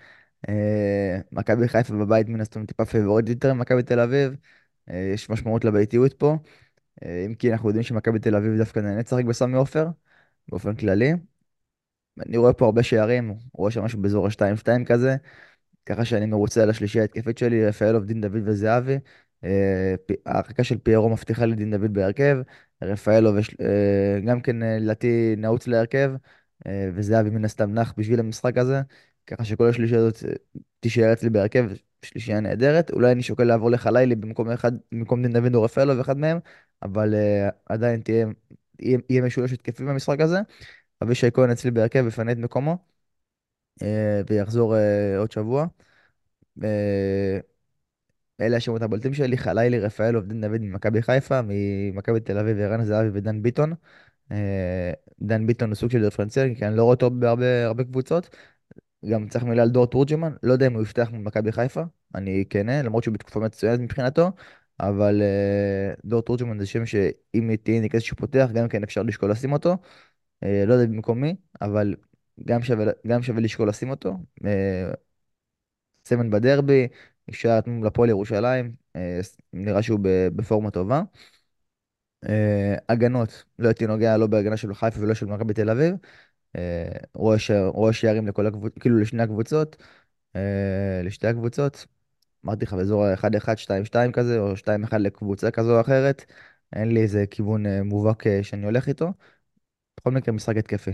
[0.48, 4.36] אה, מכבי חיפה בבית מן הסתם טיפה פייבוריט יותר ממכבי תל אביב.
[4.90, 6.36] אה, יש משמעות לביתיות פה.
[7.26, 9.88] אם כי אנחנו יודעים שמכבי תל אביב דווקא נהנית לשחק בסמי עופר,
[10.48, 11.12] באופן כללי.
[12.26, 15.16] אני רואה פה הרבה שערים, רואה שם משהו באזור ה-2-2 כזה.
[15.86, 18.98] ככה שאני מרוצה על השלישייה ההתקפית שלי, רפאלוב, דין דוד וזהבי.
[19.44, 19.94] אה,
[20.26, 22.38] ההרחקה של פיירו מבטיחה לדין דוד בהרכב,
[22.82, 26.12] רפאלוב אה, גם כן אה, לדעתי נעוץ להרכב,
[26.94, 28.80] וזהבי מן הסתם נח בשביל המשחק הזה,
[29.26, 30.22] ככה שכל השלישייה הזאת
[30.80, 31.70] תישאר אצלי בהרכב,
[32.02, 32.90] שלישייה נהדרת.
[32.90, 36.38] אולי אני שוקל לעבור לחלילי במקום אחד, במקום דין דוד או רפאלוב, אחד מהם,
[36.82, 37.14] אבל
[37.66, 38.26] עדיין תהיה,
[38.80, 40.38] יהיה, יהיה משולש התקפי במשחק הזה.
[41.02, 42.78] אבישי כהן אצלי בהרכב יפנה את מקומו,
[44.30, 44.74] ויחזור
[45.18, 45.66] עוד שבוע.
[48.40, 53.08] אלה השמות הבולטים שלי, חלילי, רפאלוב, דין דוד ממכבי חיפה, ממכבי תל אביב, ערן זהבי
[53.12, 53.74] ודן ביטון.
[54.32, 58.36] אה, דן ביטון הוא סוג של דיפרנציאל, כי אני לא רואה אותו בהרבה הרבה קבוצות.
[59.10, 61.82] גם צריך מילה על דור תורג'מן, לא יודע אם הוא יפתח ממכבי חיפה,
[62.14, 64.30] אני כנה, למרות שהוא בתקופה מצוינת מבחינתו,
[64.80, 69.30] אבל uh, דור תורג'מן זה שם שאם תהיה אינדיקציה שהוא פותח, גם כן אפשר לשקול
[69.30, 69.76] לשים אותו.
[70.44, 71.94] Uh, לא יודע במקום מי, אבל
[72.44, 74.18] גם שווה, גם שווה לשקול לשים אותו.
[74.40, 74.46] Uh,
[76.06, 76.88] סמן בדרבי,
[77.28, 79.20] נשאר מול הפועל ירושלים, אה,
[79.52, 80.00] נראה שהוא
[80.36, 81.02] בפורמה טובה.
[82.28, 85.94] אה, הגנות, לא הייתי נוגע לא בהגנה של חיפה ולא של מכבי תל אביב.
[86.56, 86.88] אה,
[87.74, 89.76] רואה שערים לכל הקבוצות, כאילו לשני הקבוצות,
[91.04, 91.86] לשתי הקבוצות.
[92.44, 96.24] אמרתי לך באזור 1-1, 2-2 כזה, או 2-1 לקבוצה כזו או אחרת.
[96.72, 99.12] אין לי איזה כיוון מובהק שאני הולך איתו.
[100.00, 100.90] בכל מקרה, משחק התקפי.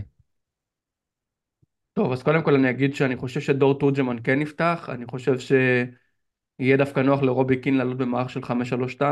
[1.95, 6.77] טוב, אז קודם כל אני אגיד שאני חושב שדור תורג'מן כן יפתח, אני חושב שיהיה
[6.77, 9.03] דווקא נוח לרובי קין לעלות במערך של 5-3-2,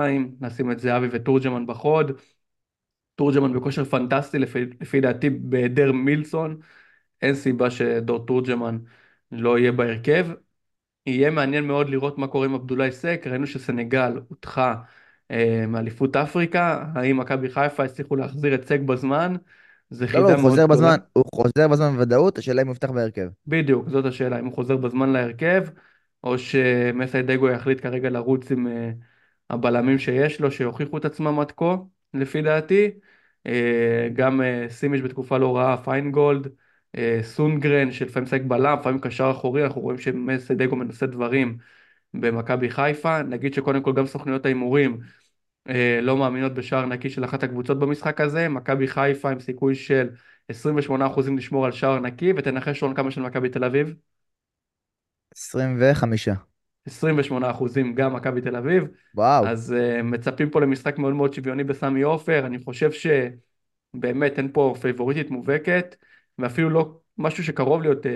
[0.40, 2.12] נשים את זהבי ותורג'מן בחוד,
[3.20, 6.60] תורג'מן בכושר פנטסטי לפי, לפי דעתי בהיעדר מילסון,
[7.22, 8.78] אין סיבה שדור תורג'מן
[9.32, 10.26] לא יהיה בהרכב.
[11.06, 14.74] יהיה מעניין מאוד לראות מה קורה עם עבדולאי סק, ראינו שסנגל הודחה
[15.30, 19.34] אה, מאליפות אפריקה, האם מכבי חיפה הצליחו להחזיר את סק בזמן?
[19.90, 20.76] זה לא, לא, חידה הוא מאוד חוזר גדולה.
[20.76, 23.28] בזמן, הוא חוזר בזמן בוודאות, השאלה אם הוא יפתח בהרכב.
[23.46, 25.62] בדיוק, זאת השאלה, אם הוא חוזר בזמן להרכב,
[26.24, 28.90] או שמסיידגו יחליט כרגע לרוץ עם אה,
[29.50, 31.76] הבלמים שיש לו, שיוכיחו את עצמם עד כה,
[32.14, 32.90] לפי דעתי.
[33.46, 36.48] אה, גם אה, סימיש בתקופה לא רעה, פיינגולד,
[37.22, 41.58] סונגרן, שלפעמים משחק בלם, לפעמים קשר אחורי, אנחנו רואים שמסיידגו מנסה דברים
[42.14, 43.22] במכבי חיפה.
[43.22, 44.98] נגיד שקודם כל גם סוכניות ההימורים
[46.02, 50.08] לא מאמינות בשער נקי של אחת הקבוצות במשחק הזה, מכבי חיפה עם סיכוי של
[50.48, 53.94] 28% לשמור על שער נקי, ותנחש רון כמה של מכבי תל אביב?
[55.36, 56.49] 25.
[56.88, 58.84] 28% גם מכבי תל אביב.
[59.14, 59.46] וואו.
[59.46, 64.74] אז uh, מצפים פה למשחק מאוד מאוד שוויוני בסמי עופר, אני חושב שבאמת אין פה
[64.80, 65.96] פייבוריטית מובהקת,
[66.38, 68.08] ואפילו לא משהו שקרוב להיות uh,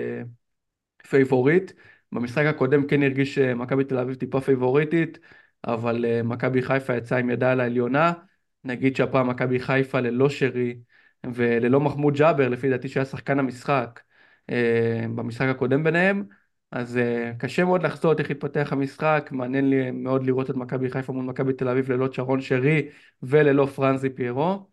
[1.07, 1.71] פייבוריט.
[2.11, 5.19] במשחק הקודם כן הרגיש שמכבי תל אביב טיפה פייבוריטית,
[5.67, 8.13] אבל uh, מכבי חיפה יצאה עם ידה על העליונה.
[8.63, 10.77] נגיד שהפעם מכבי חיפה ללא שרי,
[11.33, 13.99] וללא מחמוד ג'אבר, לפי דעתי שהיה שחקן המשחק
[14.49, 16.23] אה, במשחק הקודם ביניהם,
[16.75, 21.13] אז אה, קשה מאוד לחזות איך יתפתח המשחק, מעניין לי מאוד לראות את מכבי חיפה
[21.13, 22.89] מול מכבי תל אביב ללא צ'רון שרי
[23.23, 24.67] וללא פרנזי פיירו.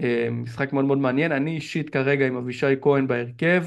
[0.00, 3.64] אה, משחק מאוד מאוד מעניין, אני אישית כרגע עם אבישי כהן בהרכב,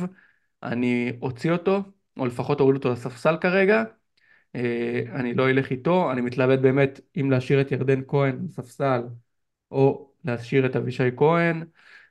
[0.63, 1.83] אני אוציא אותו,
[2.17, 3.83] או לפחות אוריד אותו לספסל כרגע.
[5.11, 9.01] אני לא אלך איתו, אני מתלבט באמת אם להשאיר את ירדן כהן בספסל
[9.71, 11.63] או להשאיר את אבישי כהן.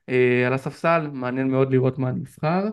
[0.08, 2.64] אה, על הספסל, מעניין מאוד לראות מה נבחר.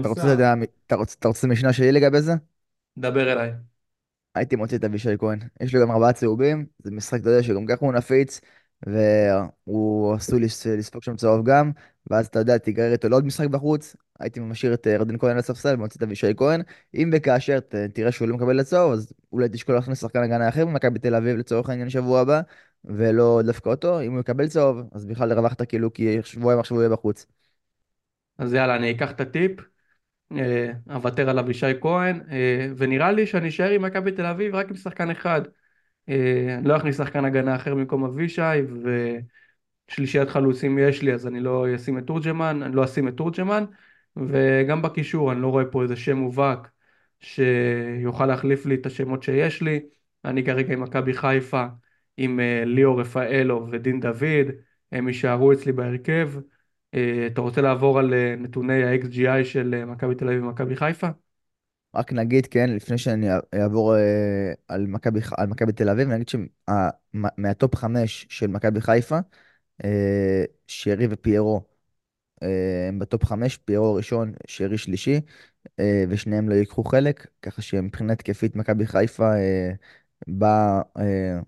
[0.00, 2.32] אתה רוצה בנוסף, לדעת, אתה רוצה, אתה רוצה משנה שלי לגבי זה?
[2.96, 3.52] דבר אליי.
[4.34, 5.38] הייתי מוציא את אבישי כהן.
[5.60, 8.40] יש לו גם ארבעה צהובים, זה משחק, אתה יודע, שגם ככה הוא נפיץ,
[8.86, 11.70] והוא עשוי לס- לספוג שם צהוב גם,
[12.10, 15.38] ואז אתה יודע, תיגרר איתו לעוד משחק בחוץ, הייתי משאיר את אה, רדן כהן על
[15.38, 16.62] הספסל ומוציא את אבישי כהן.
[16.94, 20.64] אם וכאשר ת- תראה שהוא לא מקבל לצהוב, אז אולי תשקול להכניס שחקן הגנה אחר
[20.66, 22.40] במכבי תל אביב לצורך העניין שבוע הבא,
[22.84, 24.00] ולא דווקא אותו.
[24.00, 27.26] אם הוא יקבל צהוב, אז בכלל הרווחת כאילו, כי שבועיים עכשיו הוא יהיה בחוץ.
[28.42, 29.52] אז יאללה, אני אקח את הטיפ,
[30.32, 34.70] אה, אוותר על אבישי כהן, אה, ונראה לי שאני אשאר עם מכבי תל אביב רק
[34.70, 35.42] עם שחקן אחד.
[36.08, 38.42] אה, אני לא אכניס שחקן הגנה אחר במקום אבישי,
[39.90, 43.64] ושלישיית חלוצים יש לי, אז אני לא אשים את תורג'מן, אני לא אשים את תורג'מן,
[44.16, 46.70] וגם בקישור, אני לא רואה פה איזה שם מובהק
[47.20, 49.80] שיוכל להחליף לי את השמות שיש לי.
[50.24, 51.66] אני כרגע עם מכבי חיפה,
[52.16, 54.48] עם ליאור רפאלו ודין דוד,
[54.92, 56.32] הם יישארו אצלי בהרכב.
[56.94, 61.08] אה, אתה רוצה לעבור על אה, נתוני ה-XGI של אה, מכבי תל אביב ומכבי חיפה?
[61.94, 63.94] רק נגיד, כן, לפני שאני אעבור
[64.68, 64.86] על
[65.48, 69.18] מכבי תל אביב, נגיד שמהטופ חמש של מכבי חיפה,
[70.66, 71.62] שרי ופיירו
[72.88, 75.20] הם בטופ חמש, פיירו ראשון, שרי שלישי,
[76.08, 79.72] ושניהם לא ייקחו חלק, ככה שמבחינה התקפית מכבי חיפה אה,
[80.26, 81.38] באה אה,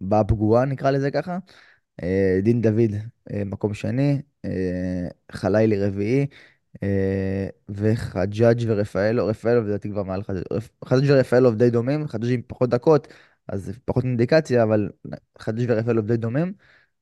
[0.00, 1.38] באה פגועה, נקרא לזה ככה.
[2.42, 2.90] דין דוד
[3.46, 4.22] מקום שני,
[5.32, 6.26] חלילי רביעי,
[6.82, 10.42] אה, וחג'אג' ורפאלו, רפאלו לדעתי כבר מעל חג'אג',
[10.84, 13.08] חג'אג' ורפאלו די דומים, חג'אג' עם פחות דקות,
[13.48, 14.90] אז פחות אינדיקציה, אבל
[15.38, 16.52] חג'אג' ורפאלו די דומים.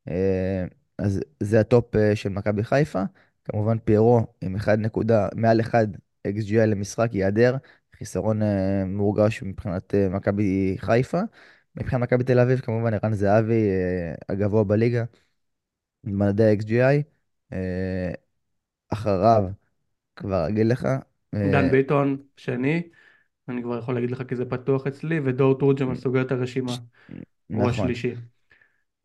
[0.08, 0.64] אה,
[0.98, 3.02] אז זה הטופ אה, של מכבי חיפה.
[3.44, 5.88] כמובן פיירו עם 1 נקודה, מעל 1
[6.28, 7.56] XGI למשחק ייעדר,
[7.96, 8.40] חיסרון
[8.86, 11.20] מורגש מבחינת מכבי חיפה.
[11.76, 13.70] מבחינת מכבי תל אביב כמובן ערן זהבי
[14.28, 15.04] הגבוה בליגה
[16.04, 17.19] במדדי ה-XGI.
[17.52, 18.12] אה,
[18.90, 19.44] אחריו
[20.16, 20.86] כבר אגיד לך,
[21.42, 22.82] דן אה, ביטון שני,
[23.48, 26.76] אני כבר יכול להגיד לך כי זה פתוח אצלי, ודור תורג'מן סוגר את הרשימה,
[27.52, 27.70] הוא נכון.
[27.70, 28.14] השלישי.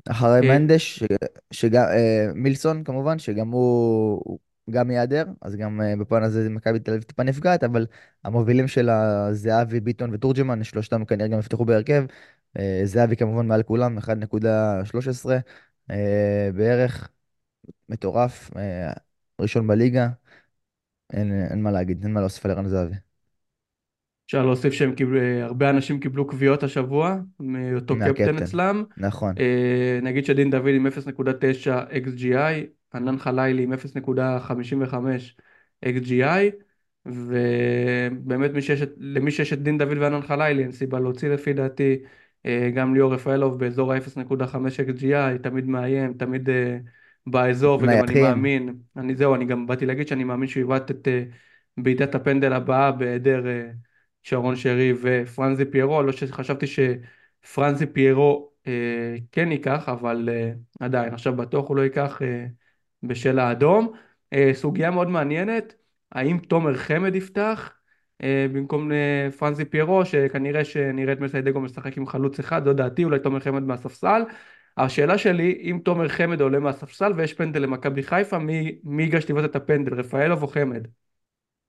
[0.09, 1.03] אחרי אה, מנדש, ש-
[1.51, 4.39] שגם, אה, מילסון כמובן, שגם הוא, הוא
[4.71, 7.85] גם ייעדר, אז גם אה, בפן הזה מכבי תל אביב טיפה נפגעת, אבל
[8.23, 12.05] המובילים שלה זהבי, ביטון ותורג'מן, שלושתם כנראה גם יפתחו בהרכב.
[12.59, 15.41] אה, זהבי כמובן מעל כולם, 1.13
[15.91, 17.09] אה, בערך,
[17.89, 18.93] מטורף, אה,
[19.41, 20.07] ראשון בליגה,
[21.13, 22.95] אין, אין מה להגיד, אין מה להוסיף על ערן זהבי.
[24.25, 28.83] אפשר להוסיף שהם קיבלו, הרבה אנשים קיבלו קביעות השבוע מאותו קפטן אצלם.
[28.97, 29.35] נכון.
[29.39, 35.35] אה, נגיד שדין דוד עם 0.9 XGI, ענן חלילי עם 0.55
[35.85, 36.51] XGI,
[37.05, 41.97] ובאמת מי שיש, למי שיש את דין דוד וענן חלילי אין סיבה להוציא לפי דעתי.
[42.45, 44.55] אה, גם ליאור רפאלוב באזור ה-0.5
[44.89, 46.77] XGI, תמיד מאיים, תמיד אה,
[47.27, 50.91] באזור, וגם אני נייחים, מאמין, אני זהו, אני גם באתי להגיד שאני מאמין שהוא יבעט
[50.91, 51.23] את אה,
[51.77, 53.71] בעיטת הפנדל הבאה בהיעדר אה,
[54.23, 61.35] שרון שרי ופרנזי פיירו, לא שחשבתי שפרנזי פיירו אה, כן ייקח, אבל אה, עדיין, עכשיו
[61.35, 62.45] בטוח הוא לא ייקח אה,
[63.03, 63.93] בשל האדום.
[64.33, 65.75] אה, סוגיה מאוד מעניינת,
[66.11, 67.73] האם תומר חמד יפתח
[68.23, 73.03] אה, במקום אה, פרנזי פיירו, שכנראה שנראה את מסיידגו משחק עם חלוץ אחד, זו דעתי,
[73.03, 74.21] אולי תומר חמד מהספסל.
[74.77, 79.45] השאלה שלי, אם תומר חמד עולה מהספסל ויש פנדל למכבי חיפה, מי, מי ייגש לבעוט
[79.45, 80.87] את הפנדל, רפאלוב או חמד?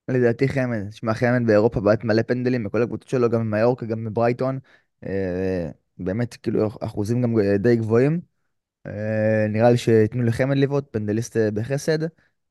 [0.09, 4.59] לדעתי חמד, שמע חמד באירופה בעט מלא פנדלים בכל הקבוצות שלו, גם במיורקה, גם בברייטון,
[5.07, 8.21] אה, באמת כאילו אחוזים גם די גבוהים.
[8.87, 11.99] אה, נראה לי שייתנו לחמד לבעוט, פנדליסט אה, בחסד,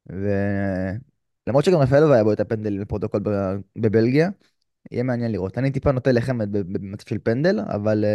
[0.08, 3.22] ולמרות שגם רפאלוב היה בו את הפנדל לפרוטוקול
[3.76, 4.30] בבלגיה,
[4.92, 5.58] יהיה מעניין לראות.
[5.58, 8.06] אני טיפה נוטה לחמד במצב של פנדל, אבל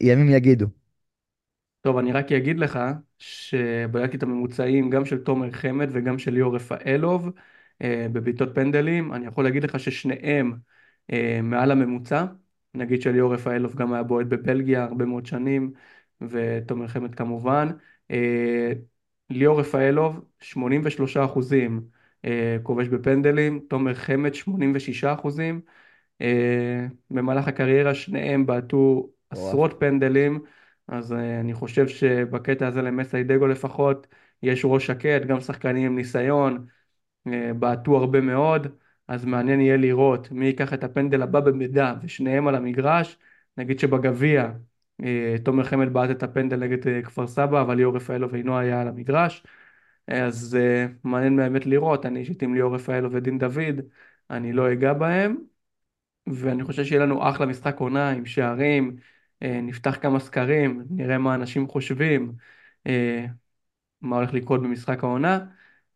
[0.00, 0.77] ימים יגידו.
[1.80, 2.78] טוב, אני רק אגיד לך
[3.18, 7.28] שבדקתי את הממוצעים גם של תומר חמד וגם של ליאור רפאלוב
[7.82, 9.12] אה, בבעיטות פנדלים.
[9.12, 10.52] אני יכול להגיד לך ששניהם
[11.12, 12.24] אה, מעל הממוצע.
[12.74, 15.72] נגיד שליאור רפאלוב גם היה בועט בבלגיה הרבה מאוד שנים,
[16.20, 17.68] ותומר חמד כמובן.
[18.10, 18.72] אה,
[19.30, 21.80] ליאור רפאלוב 83 אחוזים
[22.24, 25.60] אה, כובש בפנדלים, תומר חמד 86 אחוזים.
[26.20, 29.48] אה, במהלך הקריירה שניהם בעטו מטורף.
[29.48, 30.40] עשרות פנדלים,
[30.88, 34.06] אז אה, אני חושב שבקטע הזה למסיידגו לפחות
[34.42, 36.66] יש ראש שקט, גם שחקנים עם ניסיון,
[37.26, 38.66] אה, בעטו הרבה מאוד,
[39.08, 43.18] אז מעניין יהיה לראות מי ייקח את הפנדל הבא במידה ושניהם על המגרש,
[43.56, 44.52] נגיד שבגביע
[45.02, 48.88] אה, תומר חמד בעט את הפנדל נגד כפר סבא, אבל ליאור רפאלוב אינו היה על
[48.88, 49.44] המגרש,
[50.08, 50.58] אז
[51.04, 53.80] מעניין באמת לראות, אני אישית עם ליאור רפאלוב ודין דוד,
[54.30, 55.36] אני לא אגע בהם.
[56.26, 58.96] ואני חושב שיהיה לנו אחלה משחק עונה עם שערים,
[59.42, 62.32] נפתח כמה סקרים, נראה מה אנשים חושבים,
[62.86, 63.26] אה,
[64.00, 65.46] מה הולך לקרות במשחק העונה,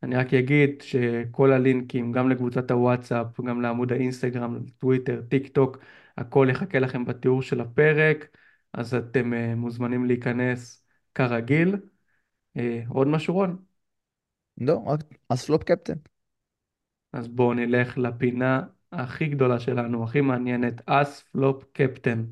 [0.02, 5.78] אני רק אגיד שכל הלינקים, גם לקבוצת הוואטסאפ, גם לעמוד האינסטגרם, טוויטר, טיק טוק,
[6.18, 8.36] הכל יחכה לכם בתיאור של הפרק,
[8.72, 10.84] אז אתם אה, מוזמנים להיכנס
[11.14, 11.76] כרגיל.
[12.56, 13.56] אה, עוד משהו רון?
[14.58, 15.00] לא, רק
[15.30, 15.94] האס פלופ קפטן.
[17.12, 18.62] אז בואו נלך לפינה
[18.92, 22.24] הכי גדולה שלנו, הכי מעניינת, אס פלופ קפטן.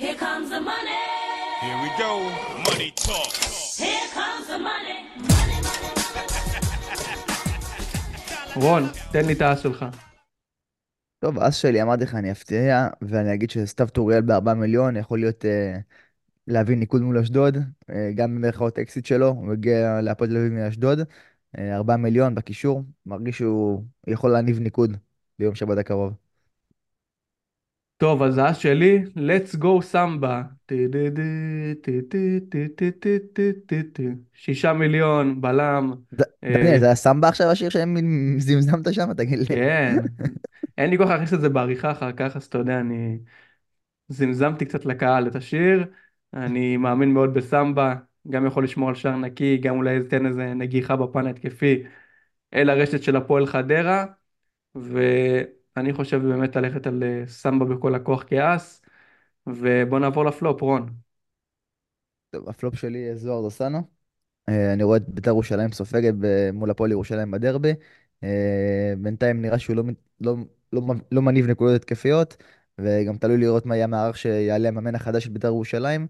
[0.00, 1.02] Here comes the money.
[1.64, 2.12] Here we go.
[2.66, 3.32] Money talk.
[3.84, 4.98] Here comes the money.
[5.30, 5.90] Money, money,
[6.86, 7.20] money.
[8.56, 8.82] רון,
[9.12, 9.84] תן לי את האס שלך.
[11.18, 15.44] טוב, אז שלי, אמרתי לך, אני אפתיע, ואני אגיד שסתיו טוריאל ב-4 מיליון יכול להיות,
[15.44, 15.78] אה,
[16.46, 17.56] להביא ניקוד מול אשדוד,
[17.90, 20.98] אה, גם במרכאות אקסיט שלו, הוא מגיע להפועל תל אביב מאשדוד,
[21.58, 24.96] אה, 4 מיליון בקישור, מרגיש שהוא יכול להניב ניקוד
[25.38, 26.29] ביום שבת הקרוב.
[28.00, 30.42] טוב, אז האס שלי, let's go סמבה.
[34.34, 35.92] שישה מיליון, בלם.
[36.44, 37.96] אה, דניאל, זה הסמבה עכשיו השיר שהם
[38.38, 39.12] זמזמת שם?
[39.12, 39.46] תגיד לי.
[39.46, 39.96] כן.
[40.78, 43.18] אין לי כך להכניס את זה בעריכה אחר כך, אז אתה יודע, אני
[44.08, 45.84] זמזמתי קצת לקהל את השיר.
[46.34, 47.94] אני מאמין מאוד בסמבה,
[48.30, 51.82] גם יכול לשמור על שער נקי, גם אולי ייתן איזה נגיחה בפן ההתקפי
[52.54, 54.04] אל הרשת של הפועל חדרה.
[55.76, 58.82] ואני חושב באמת ללכת על אה, סמבה בכל הכוח כאס.
[59.46, 60.94] ובוא נעבור לפלופ, רון.
[62.30, 63.82] טוב, הפלופ שלי זוהר דוסנו.
[64.48, 66.14] אה, אני רואה את בית"ר ירושלים סופגת
[66.52, 67.74] מול הפועל ירושלים בדרבי.
[68.24, 69.82] אה, בינתיים נראה שהוא לא,
[70.20, 70.36] לא,
[70.72, 72.36] לא, לא מניב נקודות התקפיות,
[72.78, 76.06] וגם תלוי לראות מה יהיה המערך שיעלה המאמן החדש של בית"ר ירושלים.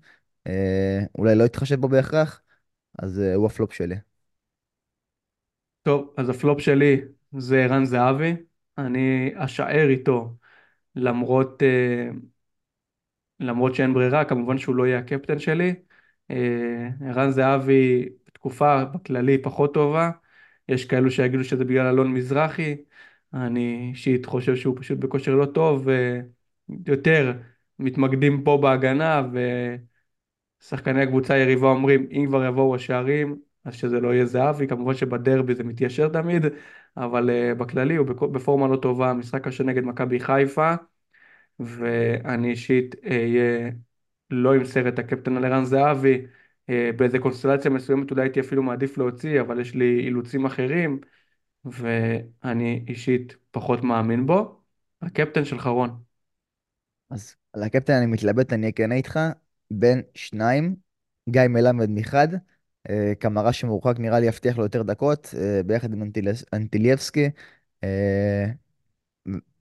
[1.18, 2.42] אולי לא יתחשב בו בהכרח,
[2.98, 3.96] אז הוא הפלופ שלי.
[5.82, 7.00] טוב, אז הפלופ שלי
[7.38, 8.34] זה ערן זהבי.
[8.86, 10.36] אני אשאר איתו
[10.96, 12.10] למרות, אה,
[13.40, 15.74] למרות שאין ברירה, כמובן שהוא לא יהיה הקפטן שלי.
[16.30, 20.10] אה, ערן זהבי בתקופה בכללי פחות טובה.
[20.68, 22.76] יש כאלו שיגידו שזה בגלל אלון מזרחי.
[23.34, 25.88] אני אישית חושב שהוא פשוט בכושר לא טוב,
[26.68, 27.32] ויותר
[27.78, 29.22] מתמקדים פה בהגנה,
[30.62, 34.66] ושחקני הקבוצה היריבה אומרים, אם כבר יבואו השערים, אז שזה לא יהיה זהבי.
[34.68, 36.44] כמובן שבדרבי זה מתיישר תמיד,
[36.96, 39.12] אבל אה, בכללי הוא בפורמה לא טובה.
[39.14, 40.74] משחק קשה נגד מכבי חיפה.
[41.60, 43.70] ואני אישית אהיה
[44.30, 46.26] לא אמסר את הקפטן על ערן זהבי,
[46.70, 51.00] אה, באיזה קונסטלציה מסוימת אולי הייתי אפילו מעדיף להוציא, אבל יש לי אילוצים אחרים,
[51.64, 54.60] ואני אישית פחות מאמין בו.
[55.02, 55.90] הקפטן שלך רון.
[57.10, 59.20] אז על הקפטן אני מתלבט, אני כן איתך,
[59.70, 60.76] בין שניים,
[61.28, 62.38] גיא מלמד מחד, אה,
[63.18, 67.30] קמרה שמורחק נראה לי יבטיח לו יותר דקות, אה, ביחד עם אנטיל- אנטיליבסקי.
[67.84, 68.46] אה,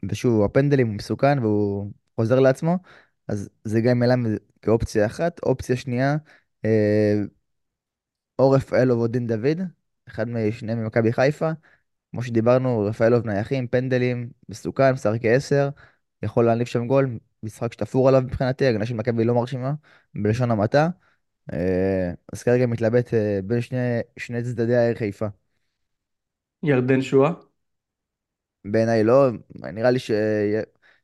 [0.09, 2.77] ושוב, הפנדלים הוא מסוכן והוא חוזר לעצמו,
[3.27, 4.29] אז זה גיא מלמד
[4.61, 5.39] כאופציה אחת.
[5.43, 6.17] אופציה שנייה,
[6.65, 7.21] אה,
[8.39, 9.61] או רפאלוב או דין דוד,
[10.07, 11.49] אחד משניהם ממכבי חיפה.
[12.11, 15.69] כמו שדיברנו, רפאלוב נייחים, פנדלים, מסוכן, משחק כעשר,
[16.23, 19.73] יכול להניב שם גול, משחק שתפור עליו מבחינתי, הגנה של מכבי לא מרשימה,
[20.15, 20.89] בלשון המעטה.
[21.53, 23.77] אה, אז כרגע מתלבט אה, בין שני,
[24.17, 25.27] שני צדדי העיר חיפה.
[26.63, 27.31] ירדן שואה.
[28.65, 29.29] בעיניי לא,
[29.73, 30.11] נראה לי ש...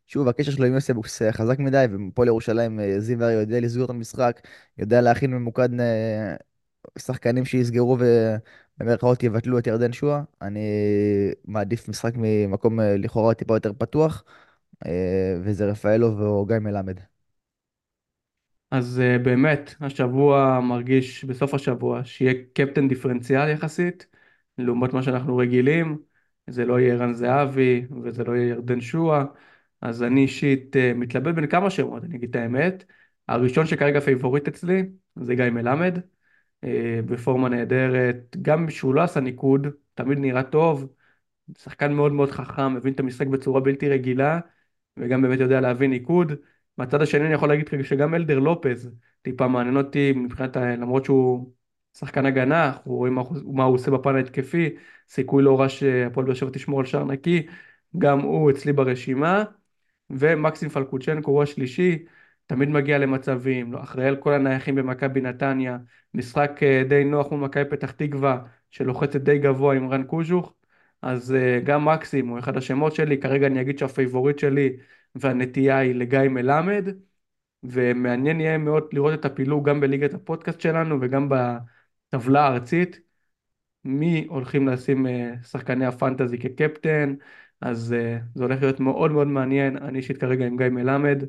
[0.07, 3.85] שוב, הקשר שלו עם יוסבוקס אה, חזק מדי, ומפועל ירושלים אה, זיו הרי יודע לסגור
[3.85, 4.41] את המשחק,
[4.77, 6.35] יודע להכין ממוקד אה,
[6.99, 10.21] שחקנים שיסגרו ובמירכאות יבטלו את ירדן שואה.
[10.41, 10.59] אני
[11.45, 14.23] מעדיף משחק ממקום אה, לכאורה טיפה יותר פתוח,
[14.85, 16.99] אה, וזה רפאלוב או גיא מלמד.
[18.77, 24.07] אז אה, באמת, השבוע מרגיש בסוף השבוע שיהיה קפטן דיפרנציאל יחסית,
[24.57, 25.97] לעומת מה שאנחנו רגילים,
[26.47, 29.25] זה לא יהיה ערן זהבי וזה לא יהיה ירדן שואה,
[29.81, 32.83] אז אני אישית אה, מתלבט בין כמה שמות, אני אגיד את האמת.
[33.27, 34.83] הראשון שכרגע פייבוריט אצלי
[35.15, 35.97] זה גיא מלמד,
[36.65, 36.67] uh,
[37.05, 40.87] בפורמה נהדרת, גם שהוא לא עשה ניקוד, תמיד נראה טוב,
[41.57, 44.39] שחקן מאוד מאוד חכם, מבין את המשחק בצורה בלתי רגילה,
[44.97, 46.31] וגם באמת יודע להביא ניקוד.
[46.77, 51.51] מהצד השני אני יכול להגיד שגם אלדר לופז טיפה מעניין אותי מבחינת, למרות שהוא
[51.97, 53.13] שחקן הגנה, אנחנו רואים
[53.45, 54.69] מה הוא עושה בפן ההתקפי,
[55.09, 57.47] סיכוי לא רע שהפועל באר שבע תשמור על שער נקי,
[57.97, 59.43] גם הוא אצלי ברשימה,
[60.09, 62.05] ומקסים פלקוצ'נקו הוא השלישי,
[62.45, 65.77] תמיד מגיע למצבים, לא, אחראי על כל הנייחים במכבי נתניה,
[66.13, 68.39] משחק אה, די נוח מול מכבי פתח תקווה,
[68.71, 70.53] שלוחצת די גבוה עם רן קוז'וך,
[71.01, 74.77] אז אה, גם מקסים הוא אחד השמות שלי, כרגע אני אגיד שהפייבוריט שלי
[75.15, 76.85] והנטייה היא לגיא מלמד,
[77.63, 82.99] ומעניין יהיה מאוד לראות את הפילוג גם בליגת הפודקאסט שלנו וגם בטבלה הארצית,
[83.83, 87.15] מי הולכים לשים אה, שחקני הפנטזי כקפטן,
[87.61, 91.23] אז אה, זה הולך להיות מאוד מאוד מעניין, אני אישית כרגע עם גיא מלמד,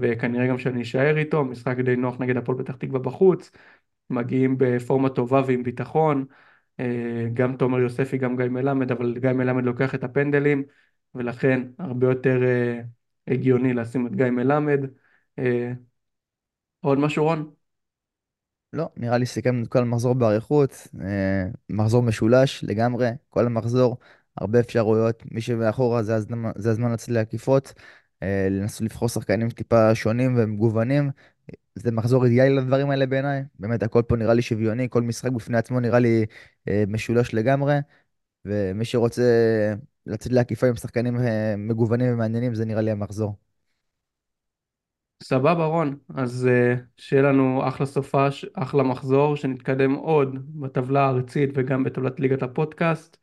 [0.00, 3.50] וכנראה גם שאני אשאר איתו, משחק די נוח נגד הפועל פתח תקווה בחוץ,
[4.10, 6.24] מגיעים בפורמה טובה ועם ביטחון,
[6.80, 10.62] אה, גם תומר יוספי, גם גיא מלמד, אבל גיא מלמד לוקח את הפנדלים,
[11.14, 12.80] ולכן הרבה יותר אה,
[13.28, 14.80] הגיוני לשים את גיא מלמד.
[15.38, 15.72] אה,
[16.80, 17.50] עוד משהו רון?
[18.72, 23.96] לא, נראה לי סיכמנו את כל המחזור באריכות, אה, מחזור משולש לגמרי, כל המחזור,
[24.36, 27.72] הרבה אפשרויות, מי שמאחורה זה הזמן, זה הזמן לצאת לעקיפות,
[28.22, 31.10] אה, לנסות לבחור שחקנים טיפה שונים ומגוונים,
[31.74, 35.58] זה מחזור אידיאלי לדברים האלה בעיניי, באמת הכל פה נראה לי שוויוני, כל משחק בפני
[35.58, 36.26] עצמו נראה לי
[36.68, 37.76] אה, משולש לגמרי,
[38.44, 39.22] ומי שרוצה
[40.08, 43.36] לצאת לעקיפה עם שחקנים אה, מגוונים ומעניינים, זה נראה לי המחזור.
[45.22, 51.84] סבבה רון, אז uh, שיהיה לנו אחלה סופש, אחלה מחזור, שנתקדם עוד בטבלה הארצית וגם
[51.84, 53.16] בטבלת ליגת הפודקאסט,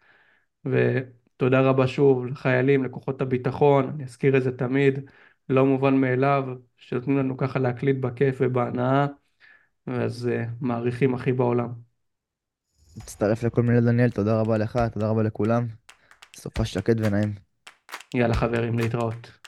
[0.66, 5.00] ותודה רבה שוב לחיילים, לכוחות הביטחון, אני אזכיר את זה תמיד,
[5.50, 6.44] לא מובן מאליו,
[6.78, 9.08] שנותנים לנו ככה להקליט בכיף ובהנאה,
[9.88, 11.70] אז uh, מעריכים הכי בעולם.
[12.98, 15.68] מצטרף לכל מיני דניאל, תודה רבה לך, תודה רבה לכולם,
[16.36, 17.36] סופה שקט ונעים.
[18.14, 19.45] יאללה חברים, להתראות.